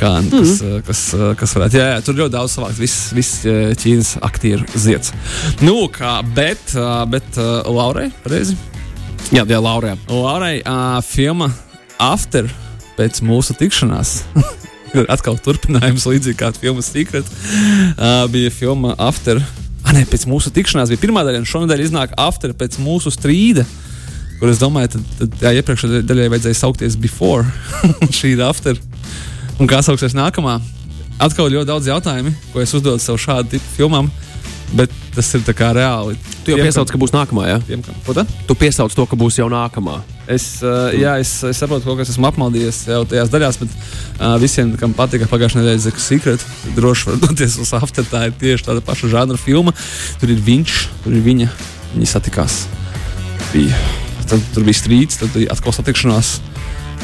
kā, 0.00 0.16
kas, 0.30 0.32
mm 0.32 0.80
kas, 0.80 0.80
kas, 0.86 1.02
kas 1.40 1.54
varētu. 1.56 1.78
Jā, 1.80 1.88
jā, 1.94 2.00
tur 2.06 2.18
ļoti 2.22 2.34
daudz 2.34 2.56
savāks. 2.56 2.80
Viss 2.80 3.10
vis 3.16 3.32
Ķīnas 3.80 4.16
aktieru 4.26 4.66
zieds. 4.74 5.14
Nu, 5.64 5.76
kā, 5.92 6.18
bet, 6.36 6.74
bet 7.12 7.40
Laurai, 7.68 8.08
pareizi? 8.24 8.58
Jā, 9.30 9.44
jā, 9.46 9.60
Laurai. 9.62 9.94
Laurai 10.10 10.56
uh, 10.62 10.98
filma 11.06 11.50
After 12.00 12.48
pēc 12.96 13.22
mūsu 13.24 13.54
tikšanās. 13.60 14.20
atkal 15.14 15.38
turpinājums, 15.42 16.06
līdzīgi 16.08 16.38
kā 16.40 16.50
filmas 16.56 16.90
Secret. 16.92 17.28
Uh, 17.96 18.24
bija 18.32 18.52
filma 18.54 18.94
After. 18.98 19.40
Ah, 19.84 19.94
nē, 19.96 20.04
pēc 20.10 20.26
mūsu 20.30 20.52
tikšanās 20.54 20.92
bija 20.92 21.02
pirmā 21.02 21.24
daļa, 21.26 21.42
un 21.42 21.48
šonadēļ 21.48 21.84
iznāk 21.86 22.16
After 22.20 22.52
pēc 22.56 22.78
mūsu 22.82 23.12
strīda. 23.14 23.64
kur 24.40 24.48
es 24.48 24.60
domāju, 24.60 24.94
tad, 24.94 25.08
tad 25.18 25.42
jā, 25.44 25.50
iepriekšējai 25.60 26.06
daļai 26.08 26.30
vajadzēja 26.32 26.56
saukties 26.56 26.96
before, 26.96 27.44
šī 28.18 28.34
ir 28.36 28.44
after. 28.46 28.78
Un 29.60 29.68
kā 29.68 29.82
sauksies 29.84 30.16
nākamā? 30.16 30.56
Atkal 31.20 31.50
ļoti 31.52 31.68
daudz 31.68 31.90
jautājumu, 31.90 32.32
ko 32.52 32.62
es 32.62 32.72
uzdodu 32.72 33.02
sev 33.04 33.18
šādu 33.20 33.58
tipu 33.58 33.74
filmām, 33.74 34.08
bet 34.72 34.94
tas 35.12 35.28
ir 35.36 35.44
tā 35.44 35.52
kā 35.56 35.74
reāli. 35.76 36.16
Tu 36.46 36.54
jau 36.54 36.62
piesauc, 36.62 36.88
ka 36.88 37.00
būs 37.02 37.12
nākamā, 37.12 37.44
jā? 37.50 37.58
Tiem, 37.68 37.82
kam? 37.84 38.24
Tu 38.48 38.56
piesauc 38.56 38.96
to, 38.96 39.04
ka 39.04 39.18
būs 39.20 39.36
jau 39.42 39.50
nākamā. 39.52 39.98
Es, 40.30 40.44
uh, 40.62 40.92
jā, 40.94 41.16
es, 41.18 41.32
es 41.48 41.58
saprotu, 41.58 41.90
ka 41.98 42.04
es 42.04 42.12
esmu 42.12 42.28
apmaldījies 42.28 42.84
jau 42.92 43.00
tajās 43.08 43.32
daļās, 43.32 43.58
bet 43.62 43.72
uh, 43.74 44.36
visiem, 44.42 44.76
kam 44.78 44.94
patika 44.94 45.26
pagājušā 45.30 45.58
nedēļa 45.58 45.82
Zeka 45.88 46.02
Secret, 46.04 46.44
droši 46.76 47.08
var 47.08 47.18
doties 47.24 47.56
uz 47.62 47.72
After. 47.74 48.06
Tā 48.06 48.28
ir 48.28 48.36
tieši 48.38 48.68
tāda 48.68 48.84
paša 48.84 49.10
žanra 49.10 49.40
filma. 49.40 49.74
Tur 50.22 50.30
ir 50.30 50.42
viņš, 50.46 50.76
tur 51.02 51.16
ir 51.16 51.24
viņa. 51.26 51.50
Viņi 51.96 52.06
satikās. 52.06 52.62
Bija. 53.50 53.74
Tad, 54.30 54.44
tur 54.54 54.66
bija 54.68 54.78
strīds, 54.78 55.18
tad 55.18 55.34
bija 55.34 55.50
atkal 55.50 55.74
satikšanās. 55.74 56.36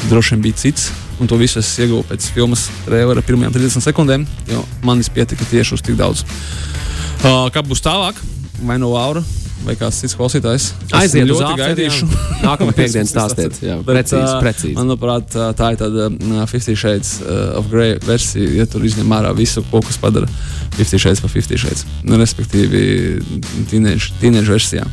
Droši 0.07 0.35
vien 0.35 0.47
bija 0.47 0.61
cits. 0.63 0.87
Un 1.19 1.27
to 1.27 1.35
visu 1.41 1.59
es 1.59 1.73
ieguvu 1.81 2.05
pēc 2.07 2.29
filmas 2.31 2.67
trījuma 2.85 3.25
pirmajām 3.25 3.55
30 3.55 3.83
sekundēm, 3.89 4.27
jo 4.51 4.61
manis 4.85 5.09
pietika 5.09 5.47
tieši 5.49 5.75
uz 5.75 5.83
tik 5.83 5.97
daudz. 5.99 6.23
Uh, 7.25 7.49
kā 7.51 7.65
būs 7.65 7.81
tālāk? 7.83 8.21
Vai 8.61 8.77
no 8.79 8.93
Laura? 8.93 9.25
Vai 9.65 9.73
kāds 9.75 9.97
cits 10.01 10.15
klausītājs? 10.17 10.67
Aiziet 10.95 11.25
ļoti 11.27 11.55
gaidīšu. 11.59 12.07
Nākamā 12.45 12.73
piekdienas 12.77 13.11
stāstiet. 13.11 13.57
Jā, 13.63 13.77
Bet, 13.81 13.89
precīzi, 13.97 14.35
precīzi. 14.43 14.75
Manuprāt, 14.77 15.33
tā 15.57 15.71
ir 15.73 15.79
tāda 15.81 16.07
uh, 16.11 16.43
Fifty 16.49 16.75
Shades 16.77 17.17
uh, 17.23 17.57
of 17.59 17.71
Grey 17.71 17.97
versija, 18.05 18.51
ja 18.61 18.67
tur 18.69 18.85
izņem 18.87 19.15
ārā 19.17 19.33
visu, 19.37 19.63
ko 19.71 19.81
kas 19.85 19.99
padara 20.01 20.29
Fifty 20.77 20.99
Shades 21.01 21.23
par 21.23 21.33
Fifty 21.33 21.59
Shades. 21.59 21.87
Nu, 22.07 22.19
respektīvi, 22.21 22.83
tīneģa 23.71 24.45
versijā. 24.51 24.85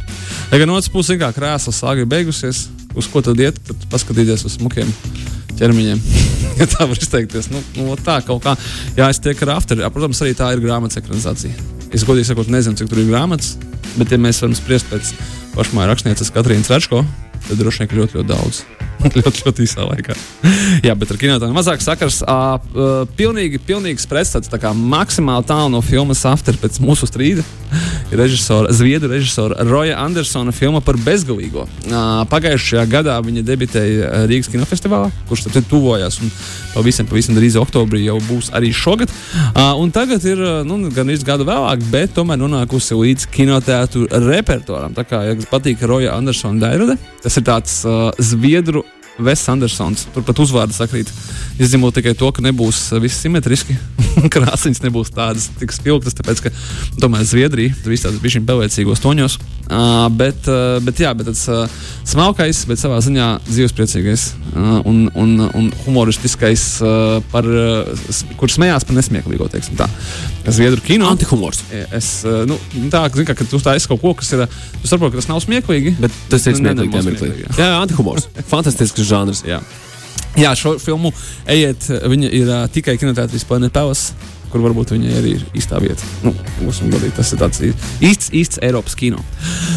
Ja 0.51 0.63
gan 0.63 0.75
otrs 0.75 0.91
puses, 0.93 1.21
kā 1.21 1.31
krēsla 1.37 1.75
sāga 1.77 2.03
ir 2.03 2.11
beigusies, 2.11 2.67
uz 2.97 3.11
ko 3.11 3.23
tad 3.25 3.41
iet, 3.43 3.61
tad 3.69 3.87
paskatīties 3.93 4.47
uz 4.49 4.59
smukiem 4.59 4.91
ķermeņiem. 5.59 6.03
ja 6.61 6.67
tā 6.71 6.89
var 6.89 6.99
izteikties, 6.99 7.53
nu, 7.53 7.63
nu 7.79 7.95
tā 8.01 8.21
kaut 8.27 8.43
kā. 8.47 8.57
Jā, 8.99 9.11
es 9.11 9.23
tiek 9.23 9.47
ar 9.47 9.57
after. 9.59 9.85
Protams, 9.95 10.25
arī 10.25 10.35
tā 10.39 10.51
ir 10.55 10.65
grāmatas 10.65 11.03
ekranizācija. 11.03 11.74
Es 11.95 12.03
godīgi 12.03 12.27
sakot, 12.27 12.49
nezinu, 12.51 12.75
cik 12.75 12.89
tur 12.91 12.99
ir 12.99 13.07
grāmatas, 13.07 13.53
bet, 13.95 14.11
ja 14.11 14.19
mēs 14.19 14.41
varam 14.43 14.57
spriest 14.59 14.89
pēc 14.91 15.13
pašmāja 15.55 15.93
rakstnieces 15.93 16.33
Katrīnas 16.35 16.73
Rečko, 16.73 17.05
tad 17.45 17.61
droši 17.61 17.85
vien 17.85 18.01
ļoti, 18.01 18.19
ļoti 18.19 18.31
daudz. 18.33 18.65
ļoti, 19.21 19.45
ļoti 19.45 19.63
īsā 19.63 19.85
laikā. 19.87 20.17
Jā, 20.87 20.97
bet 20.99 21.13
ar 21.15 21.21
kinotēnu 21.21 21.55
mazāk 21.55 21.85
sakars. 21.85 22.19
Uh, 22.27 22.57
uh, 22.75 22.97
pilnīgi, 23.19 23.61
pilnīgs 23.63 24.09
pretstats, 24.11 24.51
tā 24.51 24.59
kā 24.59 24.73
maksimāli 24.75 25.47
tālu 25.47 25.71
no 25.77 25.85
filmas 25.87 26.25
After 26.27 26.59
pēc 26.59 26.81
mūsu 26.83 27.07
strīda. 27.11 27.47
Režisora, 28.15 28.73
Zviedru 28.73 29.11
režisora 29.11 29.65
Roja 29.67 29.99
Andersona 29.99 30.53
filma 30.55 30.81
par 30.85 30.97
bezgalīgo. 31.03 31.67
Pagājušajā 32.31 32.85
gadā 32.91 33.17
viņa 33.25 33.43
debitēja 33.47 34.25
Rīgas 34.31 34.51
kinofestivālā, 34.53 35.11
kurš 35.29 35.49
tad 35.49 35.67
tuvojās 35.71 36.21
un 36.23 36.31
pavisam, 36.77 37.09
pavisam 37.11 37.35
drīz 37.35 37.59
oktobrī 37.59 38.05
jau 38.07 38.21
būs 38.29 38.53
arī 38.55 38.71
šogad. 38.75 39.11
Un 39.81 39.91
tagad 39.95 40.25
ir 40.31 40.41
nu, 40.69 40.79
gan 40.95 41.11
īsti 41.11 41.27
gadu 41.27 41.49
vēlāk, 41.49 41.83
bet 41.91 42.15
tomēr 42.15 42.39
nonākusi 42.39 42.99
līdz 43.01 43.29
kinoteātru 43.35 44.07
repertuāram. 44.29 44.95
Tā 44.95 45.07
kā, 45.09 45.25
ja 45.29 45.39
patīk 45.51 45.83
Roja 45.83 46.15
Andersona 46.15 46.69
dairade, 46.69 46.99
tas 47.25 47.41
ir 47.41 47.47
tāds 47.47 47.81
uh, 47.89 48.13
Zviedru 48.23 48.85
Vests 49.19 49.49
Andersons. 49.53 50.07
Turpat 50.15 50.41
uzvārds 50.43 50.79
sakrīt. 50.81 51.11
Izņemot 51.63 51.95
tikai 51.95 52.17
to, 52.19 52.31
ka 52.35 52.43
nebūs 52.43 52.81
uh, 52.93 53.01
viss 53.03 53.21
simetriski. 53.23 53.77
Krāsainas 54.35 54.83
nebūs 54.83 55.13
tādas 55.15 55.49
tik 55.59 55.75
spilgtas, 55.75 56.17
tāpēc 56.19 56.43
ka 56.47 56.53
tomēr 57.03 57.27
Zviedrija 57.27 57.75
viss 57.87 58.07
tāds 58.07 58.19
bija 58.23 58.43
pelēcīgos 58.47 59.03
toņos. 59.05 59.39
Uh, 59.65 60.11
bet, 60.13 60.45
uh, 60.51 60.77
bet, 60.85 60.99
jā, 61.01 61.15
bet 61.17 61.31
tāds 61.31 61.45
uh, 61.49 61.63
smalkais, 62.05 62.65
bet 62.69 62.81
savā 62.83 62.99
ziņā 63.05 63.29
dzīvespriecīgais 63.47 64.25
uh, 64.53 64.83
un, 64.85 65.07
un, 65.17 65.33
un 65.57 65.71
humoristiskais, 65.87 66.65
uh, 66.85 67.17
par, 67.33 67.47
uh, 67.49 68.27
kur 68.41 68.53
smējās 68.53 68.85
par 68.85 68.99
nesmieklīgo, 68.99 69.49
teiksim 69.55 69.79
tā. 69.79 69.89
Zviedru 70.53 70.83
kino. 70.85 71.09
Antihumors. 71.09 71.63
Es, 71.97 72.11
uh, 72.29 72.43
nu, 72.51 72.59
tā, 72.93 73.07
zin, 73.15 73.25
kā, 73.31 73.39
ka 73.39 73.47
tu 73.49 73.63
taisi 73.63 73.89
kaut 73.89 74.03
ko, 74.03 74.13
kas 74.19 74.35
ir, 74.37 74.45
tu 74.83 74.91
saproti, 74.91 75.15
ka 75.17 75.23
tas 75.23 75.31
nav 75.33 75.41
smieklīgi. 75.47 75.95
Bet 76.03 76.19
tas 76.35 76.45
ir 76.51 76.59
Nu, 76.59 76.75
smieklīgi. 76.75 77.49
jā 77.57 77.71
antihumors. 77.81 78.29
Fantastisks 78.53 79.04
žanrs. 79.09 79.45
Jā. 79.47 79.63
Jā, 80.35 80.51
šo 80.59 80.77
filmu 80.83 81.13
ejiet, 81.47 81.87
viņa 82.11 82.31
ir 82.35 82.49
uh, 82.51 82.65
tikai 82.73 82.97
kinoteātris 82.99 83.45
Planet 83.47 83.71
Palace, 83.75 84.17
kur 84.51 84.63
varbūt 84.65 84.91
viņa 84.95 85.13
arī 85.19 85.35
ir 85.37 85.45
īstā 85.59 85.79
vieta. 85.83 86.07
Nu, 86.25 86.33
godīgi, 86.63 87.13
tas 87.15 87.31
ir 87.35 87.39
tāds 87.39 87.63
īsts, 87.63 88.33
īsts 88.35 88.59
Eiropas 88.67 88.97
kino. 88.99 89.23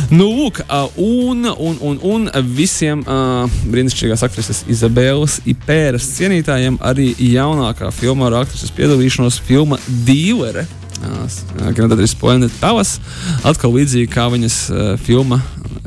Nu, 0.10 0.26
lūk, 0.32 0.64
uh, 0.66 0.88
un, 1.02 1.46
un, 1.46 1.78
un, 1.82 2.00
un 2.02 2.26
visiem 2.58 3.04
uh, 3.06 3.46
brīnišķīgās 3.70 4.26
aktrises 4.26 4.64
Izabelas 4.70 5.40
Ipēras 5.50 6.10
cienītājiem 6.16 6.82
arī 6.86 7.12
jaunākā 7.36 7.92
filmā 7.94 8.32
ar 8.32 8.42
aktrises 8.42 8.74
piedalīšanos 8.78 9.38
filma 9.46 9.78
Dīlere. 10.10 10.66
Kinoteātris 10.98 12.18
Planet 12.18 12.54
Palace. 12.58 12.98
Atkal 13.46 13.76
līdzīgi 13.78 14.10
kā 14.10 14.26
viņas 14.34 14.60
uh, 14.74 14.92
filma 15.06 15.38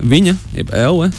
Viņa, 0.00 0.32
jeb 0.56 0.70
Elle. 0.72 1.10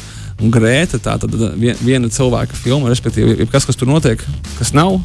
Un 0.42 0.52
Grēta, 0.54 0.98
tā 0.98 1.18
tad 1.22 1.34
vien- 1.60 1.78
viena 1.86 2.10
cilvēka 2.10 2.58
filma, 2.58 2.90
respektīvi, 2.90 3.46
kas, 3.52 3.66
kas 3.70 3.78
tur 3.78 3.88
notiek, 3.92 4.22
kas 4.58 4.74
nav. 4.74 5.02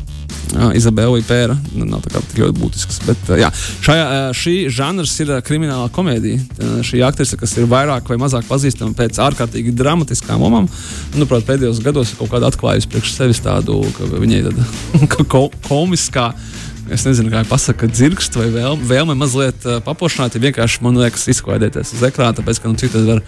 Uh, 0.55 0.71
Izabela 0.79 1.19
Pēra 1.27 1.57
nu, 1.75 1.85
nav 1.91 2.05
tā 2.05 2.13
kā 2.15 2.21
tik 2.23 2.39
ļoti 2.39 2.55
būtisks. 2.61 3.01
Bet, 3.05 3.23
uh, 3.33 3.39
jā, 3.41 3.49
šajā, 3.83 4.05
uh, 4.07 4.35
šī 4.37 4.55
žanrs 4.71 5.15
ir 5.25 5.33
uh, 5.35 5.41
krimināla 5.43 5.89
komēdija. 5.93 6.39
Uh, 6.63 6.77
šī 6.87 7.03
aktrise, 7.05 7.37
kas 7.41 7.57
ir 7.59 7.67
vairāk 7.67 8.07
vai 8.09 8.17
mazāk 8.23 8.47
pazīstama 8.47 8.95
pēc 8.97 9.19
ārkārtīgi 9.27 9.75
dramatiskām 9.77 10.41
lomām, 10.41 10.69
manuprāt, 11.17 11.45
pēdējos 11.49 11.83
gados 11.83 12.15
ir 12.15 12.21
kaut 12.21 12.31
kāda 12.31 12.53
atklājusi 12.53 12.89
priekš 12.95 13.17
sevis 13.19 13.43
tādu, 13.43 13.81
ka 13.99 14.07
viņai 14.15 14.45
tāda 14.47 14.69
ko, 15.35 15.49
komiskā. 15.67 16.31
Es 16.95 17.03
nezinu, 17.03 17.33
kā 17.33 17.43
pasakā, 17.51 17.89
dzirkst 17.91 18.39
vai 18.39 18.47
vēlme, 18.55 18.87
vēlme 18.87 19.19
mazliet 19.19 19.67
uh, 19.67 19.81
paplašināt, 19.83 20.39
vienkārši 20.39 20.85
man 20.87 21.03
liekas, 21.03 21.27
izklaidēties 21.35 21.97
uz 21.99 22.07
ekrāna, 22.07 22.39
tāpēc, 22.39 22.63
ka 22.63 22.71
nu, 22.71 22.79
cik 22.79 22.95
tas 22.95 23.09
var 23.09 23.25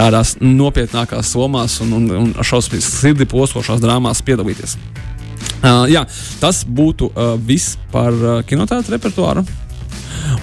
tādās 0.00 0.36
nopietnākās 0.40 1.34
somās 1.34 1.78
un, 1.84 1.94
un, 1.98 2.10
un 2.22 2.34
šausmīgi 2.40 2.84
sirdi 2.86 3.28
postošās 3.28 3.82
drāmās 3.82 4.22
piedalīties. 4.24 4.76
Uh, 5.60 5.84
jā, 5.90 6.06
tas 6.40 6.62
būtu 6.64 7.10
uh, 7.10 7.34
viss 7.36 7.76
par 7.92 8.14
uh, 8.16 8.38
kinoteātrus 8.48 8.92
repertuāru. 8.94 9.44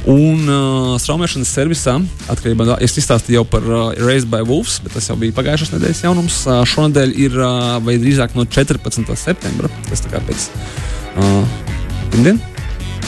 Un 0.09 0.47
uh, 0.47 0.95
straumēšanas 1.01 1.51
servisā, 1.53 1.95
atkarībā 2.31 2.65
no 2.65 2.73
tā, 2.73 2.77
es 2.85 2.97
izstāstīju 3.01 3.39
jau 3.39 3.45
par 3.49 3.65
uh, 3.65 3.79
Raised 3.99 4.29
by 4.31 4.43
Wolves, 4.47 4.77
bet 4.83 4.95
tas 4.97 5.09
jau 5.09 5.17
bija 5.19 5.35
pagājušās 5.37 5.73
nedēļas 5.73 6.03
jaunums. 6.05 6.41
Uh, 6.47 6.61
šonadēļ 6.69 7.15
ir, 7.27 7.39
uh, 7.41 7.77
vai 7.85 7.97
drīzāk 8.01 8.37
no 8.37 8.45
14. 8.45 9.09
septembra, 9.19 9.71
tas 9.89 10.05
tā 10.05 10.13
kā 10.13 10.21
pēc 10.27 10.49
uh, 11.17 11.41
pirmdienas. 12.13 12.56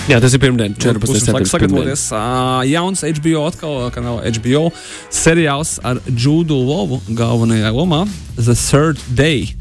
Jā, 0.10 0.18
tas 0.18 0.34
ir 0.34 0.42
pirmdien, 0.42 0.74
14. 0.74 1.04
Būsim 1.04 1.22
septembris. 1.22 1.52
sāk 1.52 1.62
sagatavoties. 1.62 2.04
Uh, 2.18 2.64
jauns 2.66 3.04
HBO 3.06 3.44
atkal 3.46 3.76
kanāla 3.94 4.32
HBO 4.34 4.72
seriāls 5.14 5.76
ar 5.86 6.00
Džudu 6.10 6.58
Lovu 6.58 6.98
galvenajā 7.14 7.70
lomā 7.76 8.08
The 8.40 8.56
Third 8.58 9.04
Day. 9.14 9.52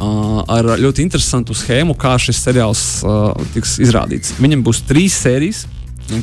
Uh, 0.00 0.40
ar 0.48 0.70
ļoti 0.80 1.04
interesantu 1.04 1.52
schēmu, 1.52 1.98
kā 2.00 2.14
šis 2.16 2.40
seriāls 2.40 2.84
uh, 3.04 3.34
tiks 3.52 3.76
izrādīts. 3.84 4.32
Viņam 4.40 4.64
būs 4.64 4.80
trīs 4.88 5.18
sērijas, 5.20 5.66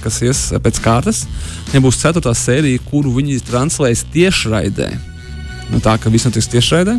kas 0.01 0.17
ies 0.25 0.41
pēc 0.65 0.81
kārtas. 0.81 1.21
Viņam 1.69 1.85
būs 1.85 2.01
ceturtā 2.01 2.33
sērija, 2.33 2.81
kuru 2.89 3.13
viņi 3.19 3.43
translēs 3.45 4.07
tiešraidē. 4.09 4.89
Nu, 5.69 5.83
tā 5.85 5.99
ka 6.01 6.09
viss 6.09 6.25
notiks 6.25 6.49
tiešraidē. 6.49 6.97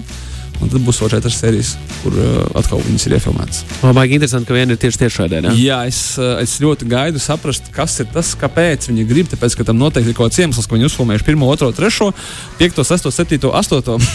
Un 0.59 0.71
tad 0.73 0.83
būs 0.83 0.99
vēl 0.99 1.11
četras 1.13 1.37
sērijas, 1.39 1.69
kur 2.03 2.17
uh, 2.19 2.39
atkal 2.59 2.81
viņas 2.83 3.05
ir 3.07 3.15
iefilmētas. 3.19 3.61
Man 3.85 3.95
baigi 3.95 4.17
interesanti, 4.19 4.49
ka 4.49 4.57
viena 4.57 4.75
ir 4.75 4.81
tieši 4.83 5.01
tiešraidē. 5.05 5.43
ne? 5.45 5.53
Jā, 5.55 5.79
es, 5.87 6.01
eh, 6.19 6.43
es 6.43 6.57
ļoti 6.63 6.89
gaidu 6.91 7.23
saprast, 7.23 7.71
kas 7.75 7.95
ir 8.03 8.09
tas, 8.11 8.33
kāpēc 8.39 8.89
viņi 8.91 9.07
grib. 9.07 9.31
Tāpēc, 9.31 9.55
ka 9.55 9.69
tam 9.69 9.79
noteikti 9.79 10.11
ir 10.11 10.17
kaut 10.19 10.33
kāds 10.33 10.43
iemesls, 10.43 10.67
ka 10.67 10.75
viņi 10.75 10.89
uzfilmējuši 10.91 11.29
1, 11.31 11.47
2, 11.63 11.71
3, 11.79 12.11
5, 12.59 12.83
6, 12.91 13.11
7, 13.15 13.53
8. 13.55 14.11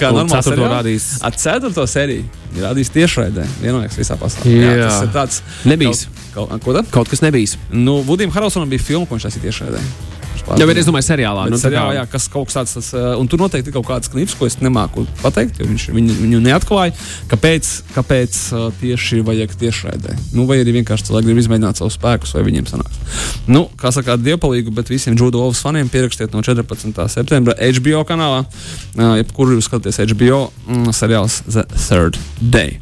kā 0.00 0.12
normāli 0.14 0.38
ceturto 0.46 0.70
rādīs. 0.70 1.10
Ar 1.26 1.34
4. 1.34 1.86
sēriju 1.90 2.24
ir 2.54 2.64
rādījis 2.68 2.94
tiešraidē. 2.94 3.48
Vienlaikus 3.64 3.98
visā 3.98 4.18
pasaulē. 4.20 4.54
Jā. 4.62 4.86
tas 4.86 5.02
ir 5.08 5.12
tāds. 5.14 5.42
Nebijis. 5.66 6.06
Kaut, 6.34 6.48
kaut, 6.54 6.64
ko 6.64 6.78
tad? 6.78 6.90
Kaut 6.94 7.10
kas 7.10 7.24
nebijis. 7.26 7.56
Nu, 7.74 8.00
Vudim 8.06 8.30
Haralsonam 8.30 8.70
bija 8.70 8.82
filma, 8.82 9.10
ko 9.10 9.18
viņš 9.18 9.26
taisīja 9.26 9.48
tiešraidē. 9.48 9.82
Jā, 10.58 10.66
bet 10.66 10.80
es 10.80 10.88
domāju, 10.88 11.06
seriālā. 11.06 11.44
Bet 11.46 11.54
nu, 11.54 11.60
seriālā, 11.60 11.94
jā, 11.98 12.04
kas 12.10 12.26
kaut 12.32 12.48
kas 12.48 12.56
tāds, 12.58 12.72
tas, 12.78 12.88
uh, 12.96 13.12
un 13.20 13.28
tur 13.30 13.40
noteikti 13.42 13.70
ir 13.70 13.76
kaut 13.76 13.86
kāds 13.86 14.10
knips, 14.12 14.34
ko 14.38 14.48
es 14.48 14.56
nemāku 14.62 15.04
pateikt, 15.20 15.60
jo 15.60 15.68
viņš 15.68 15.86
viņu, 15.94 16.16
viņu 16.22 16.40
neatklāja. 16.46 16.94
Kāpēc, 17.30 17.70
kāpēc 17.94 18.40
uh, 18.56 18.66
tieši 18.80 19.20
vajag 19.26 19.54
tiešraidē? 19.60 20.16
Nu, 20.36 20.46
vai 20.48 20.60
arī 20.62 20.74
vienkārši 20.80 21.10
cilvēki 21.10 21.30
grib 21.30 21.42
izmēģināt 21.44 21.82
savus 21.82 21.98
spēkus, 22.00 22.34
vai 22.36 22.44
viņiem 22.48 22.68
sanāks. 22.70 22.98
Nu, 23.50 23.66
kā 23.80 23.92
saka, 23.94 24.18
dievpalīgi, 24.20 24.74
bet 24.74 24.90
visiem 24.92 25.18
Džudu 25.18 25.44
Ovas 25.44 25.62
faniem 25.64 25.90
pierakstiet 25.92 26.34
no 26.34 26.42
14. 26.46 27.06
septembra 27.12 27.56
HBO 27.60 28.04
kanālā, 28.08 28.42
uh, 28.46 29.14
jebkur 29.20 29.54
jūs 29.54 29.70
skatāties 29.70 30.02
HBO 30.10 30.48
mm, 30.66 30.90
seriāls 30.96 31.42
The 31.46 31.66
Third 31.76 32.18
Day. 32.40 32.80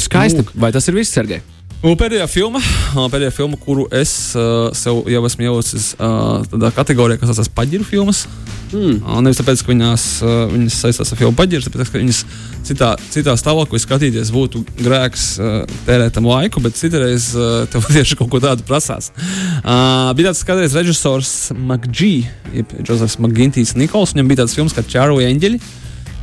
Skaisti. 0.00 0.46
Vai 0.54 0.72
tas 0.74 0.88
ir 0.88 0.96
viss, 0.96 1.12
Sergei? 1.12 1.42
Un 1.80 1.94
pēdējā 1.96 2.26
filma, 2.28 2.60
pēdējā 3.08 3.32
filma, 3.32 3.56
kuru 3.56 3.86
es 3.96 4.10
uh, 4.36 4.68
sev 4.76 4.98
jau 5.08 5.20
esmu 5.24 5.46
ielicis 5.46 5.94
uh, 5.94 6.42
tādā 6.52 6.68
kategorijā, 6.76 7.16
kas 7.22 7.30
saucas 7.32 7.48
paģiru 7.56 7.86
filmas. 7.88 8.26
Mm. 8.68 8.98
Un 9.00 9.24
nevis 9.24 9.40
tāpēc, 9.40 9.62
ka 9.64 9.72
viņās, 9.72 10.04
uh, 10.20 10.42
viņas 10.52 10.76
saistās 10.84 11.14
ar 11.14 11.18
filmu 11.22 11.38
paģiru, 11.38 11.64
tāpēc, 11.72 11.88
ka 11.88 12.02
viņas 12.02 12.18
citā, 12.68 12.90
citā 13.14 13.32
stāvoklī 13.40 13.80
skatīties 13.80 14.28
būtu 14.34 14.60
grēks 14.76 15.24
uh, 15.40 15.56
tērēt 15.88 16.18
tam 16.18 16.28
laiku, 16.28 16.60
bet 16.60 16.76
citreiz 16.76 17.30
uh, 17.32 17.64
tev 17.72 17.88
tieši 17.96 18.20
kaut 18.20 18.28
ko 18.34 18.42
tādu 18.44 18.68
prasās. 18.68 19.08
Uh, 19.64 20.12
bija 20.20 20.34
tāds 20.34 20.44
kādreiz 20.52 20.76
režisors 20.76 21.32
McGee, 21.56 22.28
jeb 22.58 22.76
Josefs 22.84 23.16
McGintīs 23.24 23.72
Nikols, 23.80 24.12
viņam 24.12 24.28
bija 24.28 24.44
tāds 24.44 24.58
films 24.60 24.76
kā 24.76 24.84
Čāru 24.84 25.16
Eņģeļi, 25.24 25.64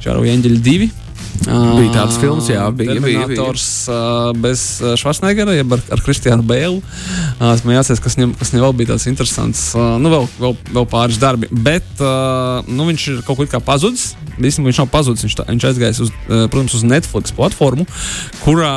Čāru 0.06 0.30
Eņģeļi 0.38 0.64
2. 0.70 1.07
Bija 1.48 1.92
tāds 1.94 2.18
films, 2.20 2.50
jā, 2.52 2.66
bija. 2.76 2.98
Terminators 2.98 3.66
bija, 3.88 3.96
bija. 3.96 3.98
Uh, 3.98 4.40
bez 4.44 4.64
Švarcnegera, 5.00 5.56
jeb 5.56 5.76
ar, 5.78 5.84
ar 5.96 6.04
Kristiānu 6.04 6.44
Bēlu. 6.48 6.82
Es 7.54 7.64
jāsaka, 7.64 8.04
kas 8.04 8.18
viņam, 8.18 8.34
kas 8.40 8.52
viņam 8.52 8.66
vēl 8.66 8.76
bija 8.82 8.92
tāds 8.92 9.08
interesants, 9.12 9.64
nu 10.02 10.12
vēl, 10.12 10.28
vēl, 10.42 10.58
vēl 10.76 10.88
pāris 10.92 11.20
darbi. 11.22 11.50
Bet 11.52 12.04
nu, 12.68 12.88
viņš 12.90 13.08
ir 13.14 13.24
kaut 13.28 13.44
kā 13.52 13.62
pazudis. 13.64 14.10
Īstenībā 14.38 14.70
viņš 14.70 14.82
nav 14.84 14.92
pazudis. 14.94 15.24
Viņš, 15.26 15.38
tā, 15.40 15.48
viņš 15.50 15.68
aizgājis 15.72 16.04
uz, 16.04 16.14
uh, 16.28 16.46
protams, 16.52 16.76
uz 16.78 16.86
Netflix 16.88 17.34
platformu, 17.36 17.88
kurā 18.44 18.74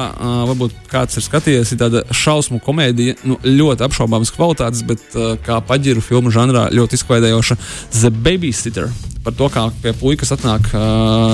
varbūt 0.50 0.78
kāds 0.92 1.18
ir 1.18 1.26
skatījies. 1.26 1.74
Ir 1.74 1.82
tāda 1.82 2.04
šausmu 2.14 2.62
komēdija, 2.64 3.18
nu, 3.26 3.40
ļoti 3.44 3.86
apšaubāmas 3.88 4.34
kvalitātes, 4.36 4.86
bet 4.86 5.20
kā 5.46 5.60
paģiru 5.66 6.04
filmu 6.04 6.32
žanrā 6.34 6.68
ļoti 6.74 7.00
izklaidējoša 7.00 7.58
The 7.98 8.14
Babysitter 8.14 8.92
par 9.24 9.34
to, 9.36 9.48
kā 9.52 9.66
pie 9.82 9.92
puikas 9.96 10.32
atnāk 10.34 10.70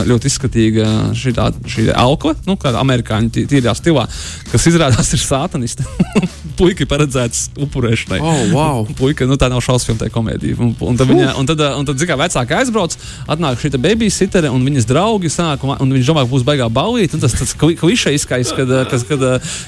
ļoti 0.08 0.30
izskatīga 0.30 0.86
šī, 1.16 1.34
tā, 1.36 1.50
šī 1.68 1.88
alkla, 1.94 2.34
nu, 2.48 2.56
kāda 2.60 2.80
amerikāņu 2.82 3.46
tīrā 3.50 3.74
stilā, 3.76 4.06
kas 4.52 4.66
izrādās 4.70 5.12
ir 5.14 5.22
sātaniste. 5.22 5.86
Puika 6.58 6.86
paredzēts 6.88 7.50
upurēšanai. 7.60 8.20
Oh, 8.24 8.42
wow. 8.54 8.86
Puika, 9.00 9.26
nu, 9.28 9.36
tā 9.40 9.50
nav 9.52 9.60
šausmu 9.64 9.92
filma, 9.92 10.00
tā 10.00 10.08
ir 10.08 10.14
komēdija. 10.14 10.58
Un, 10.62 10.72
un 10.80 10.98
tad, 10.98 11.10
viņa, 11.10 11.28
un 11.40 11.48
tad, 11.48 11.62
un 11.80 11.88
tad 11.88 12.00
zikā, 12.00 12.16
vecāka 12.20 12.60
aizbrauc, 12.60 12.96
atnāk 13.28 13.60
šī 13.60 13.72
babysitere 13.76 14.50
un 14.52 14.64
viņas 14.66 14.88
draugi 14.88 15.30
sāk, 15.32 15.64
un, 15.66 15.76
un 15.82 15.94
viņš 15.96 16.10
domā, 16.10 16.24
ka 16.24 16.32
būs 16.32 16.46
baigā 16.46 16.68
balīt. 16.72 17.16
Tas 17.20 17.36
tas 17.36 17.54
klišejiskais, 17.56 18.52
kad, 18.56 18.72
kad, 18.90 19.06
kad 19.10 19.26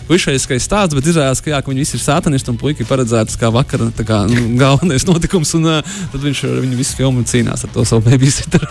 klišejiskais 0.08 0.64
stāsts, 0.64 0.96
bet 0.96 1.08
izrādās, 1.10 1.42
ka, 1.44 1.52
jā, 1.52 1.60
ka 1.62 1.72
viņi 1.72 1.84
visi 1.84 1.96
ir 1.98 2.04
sātanisti 2.04 2.52
un 2.52 2.60
puika 2.60 2.86
paredzēts 2.88 3.38
kā 3.40 3.52
vakara 3.54 3.90
kā, 3.98 4.22
nu, 4.30 4.56
galvenais 4.60 5.06
notikums. 5.08 5.54
Un, 5.58 5.68
tad 6.12 6.24
viņš 6.24 6.44
viņu 6.64 6.78
visu 6.78 6.98
filmu 6.98 7.24
cīnās 7.28 7.66
ar 7.66 7.74
to 7.74 7.84
savu 7.88 8.06
babysitter. 8.08 8.64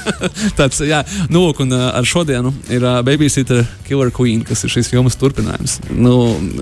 Tāds, 0.58 0.82
jā, 0.86 1.02
nu, 1.32 1.46
un 1.50 1.76
uh, 1.76 1.86
ar 1.98 2.06
šodienu 2.10 2.52
ir 2.72 2.84
uh, 2.84 2.98
babysitter 3.06 3.64
Killer 3.86 4.10
Queen, 4.14 4.42
kas 4.46 4.64
ir 4.66 4.72
šīs 4.72 4.90
filmas 4.90 5.16
turpinājums. 5.20 5.78
Nu, 5.90 6.14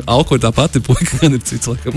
Alko 0.09 0.37
ir 0.37 0.43
tā 0.45 0.53
pati, 0.55 0.83
puika 0.87 1.21
gan 1.23 1.37
ir 1.37 1.45
cits, 1.45 1.69
laikam. 1.71 1.97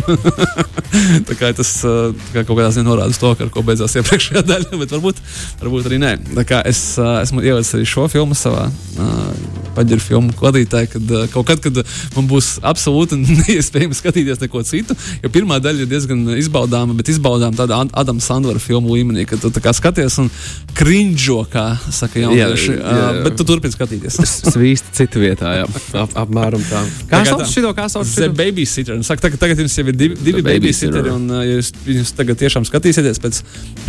tā 1.29 1.37
kā 1.39 1.51
tas 1.55 1.73
uh, 1.87 2.11
kā 2.33 2.43
kaut 2.43 2.55
kādā 2.57 2.69
ziņā 2.75 2.87
norāda 2.87 3.17
to, 3.19 3.33
ar 3.35 3.51
ko 3.53 3.63
beidzās 3.67 3.97
iepriekšējā 3.99 4.43
daļa, 4.51 4.79
bet 4.81 4.95
varbūt, 4.95 5.21
varbūt 5.63 5.89
arī 5.89 6.01
nē. 6.03 6.13
Tā 6.41 6.45
kā 6.47 6.61
es 6.69 6.83
uh, 6.99 7.19
esmu 7.21 7.43
ielicis 7.43 7.77
arī 7.77 7.87
šo 7.89 8.07
filmu 8.11 8.37
savā 8.37 8.67
uh, 8.67 9.59
paģiru 9.75 10.03
filmu 10.03 10.35
kladītē, 10.39 10.85
kad 10.91 11.15
uh, 11.15 11.27
kaut 11.33 11.49
kad, 11.51 11.63
kad 11.63 11.81
man 12.15 12.29
būs 12.31 12.53
absolūti 12.67 13.19
neiespējami 13.21 13.97
skatīties 13.97 14.41
neko 14.43 14.63
citu, 14.67 14.97
jo 15.23 15.31
pirmā 15.33 15.59
daļa 15.63 15.85
ir 15.85 15.91
diezgan 15.91 16.23
izbaudāma, 16.37 16.95
bet 16.97 17.11
izbaudām 17.13 17.55
tādā 17.57 17.81
Adama 17.97 18.23
Sandlera 18.23 18.61
filmu 18.61 18.95
līmenī, 18.95 19.25
kad 19.29 19.43
tu 19.43 19.63
kā 19.63 19.73
skaties 19.75 20.19
un 20.21 20.29
krinžo, 20.77 21.41
kā 21.51 21.65
saka 21.91 22.21
jaunieši. 22.21 22.73
Jā, 22.75 22.81
jā, 22.81 23.07
jā. 23.17 23.23
Bet 23.25 23.40
tu 23.41 23.47
turpini 23.49 23.73
skatīties. 23.73 24.19
Svīsti 24.53 24.93
citu 24.95 25.21
vietā, 25.23 25.53
jā. 25.59 25.67
Ap, 26.01 26.13
apmēram 26.23 26.63
tā. 26.69 26.81
Kā 27.09 27.23
sauc 27.27 27.45
šito, 27.49 27.71
kā 27.77 27.87
sauc 27.91 28.07
šito? 28.09 28.31
Babysitter. 28.37 28.97
Un 28.99 29.05
saka, 29.07 29.25
tagad, 29.27 29.41
tagad 29.41 29.63
jums 29.63 29.77
jau 29.77 29.85
ir 29.87 29.97
divi, 29.97 30.17
divi 30.21 30.45
babysitteri, 30.45 31.13
un 31.13 31.27
ja 31.41 31.57
jūs, 31.57 31.71
jūs 31.89 32.13
tagad 32.17 32.39
tiešām 32.41 32.67
skatīsieties 32.69 33.21
pēc 33.23 33.41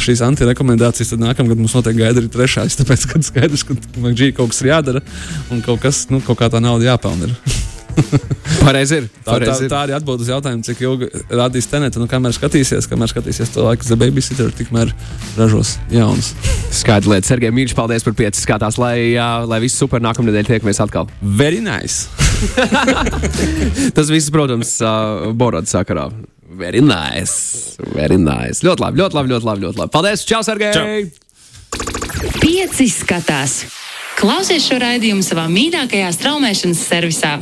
šīs 0.03 0.25
antirekomendācijas, 0.29 1.13
tad 1.15 1.25
nākamgad 1.25 1.61
mums 1.61 1.77
noteikti 1.77 2.05
gaida 2.05 2.23
arī 2.23 2.33
trešais, 2.33 2.79
tāpēc, 2.81 3.09
kad 3.13 3.29
skaidrs, 3.29 3.67
ka 3.69 3.77
McG 4.01 4.33
kaut 4.39 4.55
kas 4.55 4.65
ir 4.65 4.73
jādara 4.73 5.05
un 5.53 5.63
kaut 5.65 5.85
kas, 5.85 6.07
nu, 6.13 6.23
kaut 6.25 6.41
kā 6.41 6.51
tā 6.53 6.63
nauda 6.65 6.93
jāpelna. 6.93 7.33
Pareizi 8.63 9.01
ir. 9.01 9.07
Tā, 9.25 9.37
tā, 9.43 9.55
tā 9.71 9.81
arī 9.87 9.95
atbild 9.97 10.23
uz 10.23 10.31
jautājumu, 10.31 10.65
cik 10.67 10.83
ilgi 10.85 11.09
rādīs 11.31 11.69
tenēta. 11.71 12.01
Nu, 12.01 12.09
kamēr 12.11 12.35
skatīsies, 12.37 12.89
kamēr 12.91 13.11
skatīsies 13.13 13.53
to 13.55 13.65
laiku, 13.67 13.87
The 13.89 13.99
Babysitter 13.99 14.53
tikmēr 14.57 14.93
ražos 15.39 15.77
jaunas. 15.93 16.33
Skaidra 16.75 17.15
lieta. 17.15 17.31
Sergei 17.33 17.53
Mīļš, 17.55 17.77
paldies 17.79 18.07
par 18.07 18.17
pieci 18.19 18.43
skatās, 18.43 18.79
lai, 18.83 18.97
uh, 19.17 19.47
lai 19.49 19.63
viss 19.65 19.81
super 19.81 20.03
nākamnedēļ 20.05 20.51
tiekamies 20.51 20.83
atkal. 20.85 21.11
Very 21.23 21.63
nice! 21.65 22.09
Tas 23.97 24.13
viss, 24.13 24.33
protams, 24.35 24.77
uh, 24.85 25.33
Borodas 25.37 25.75
sakarā. 25.75 26.09
Very 26.53 26.83
nice. 26.85 27.79
Very 27.95 28.19
nice. 28.21 28.61
Ļoti 28.65 28.85
labi, 28.85 29.01
ļoti 29.01 29.17
labi, 29.19 29.33
ļoti 29.33 29.49
labi. 29.49 29.67
Ļoti 29.69 29.83
labi. 29.83 29.95
Paldies! 29.95 30.27
Čau, 30.29 30.43
Sergei! 30.47 30.73
Čau. 30.77 31.23
Pieci 32.43 32.91
skatās! 32.93 33.63
Klausies 34.19 34.67
šo 34.69 34.77
raidījumu 34.83 35.25
savā 35.25 35.49
mīļākajā 35.51 36.13
straumēšanas 36.19 36.83
servisā! 36.85 37.33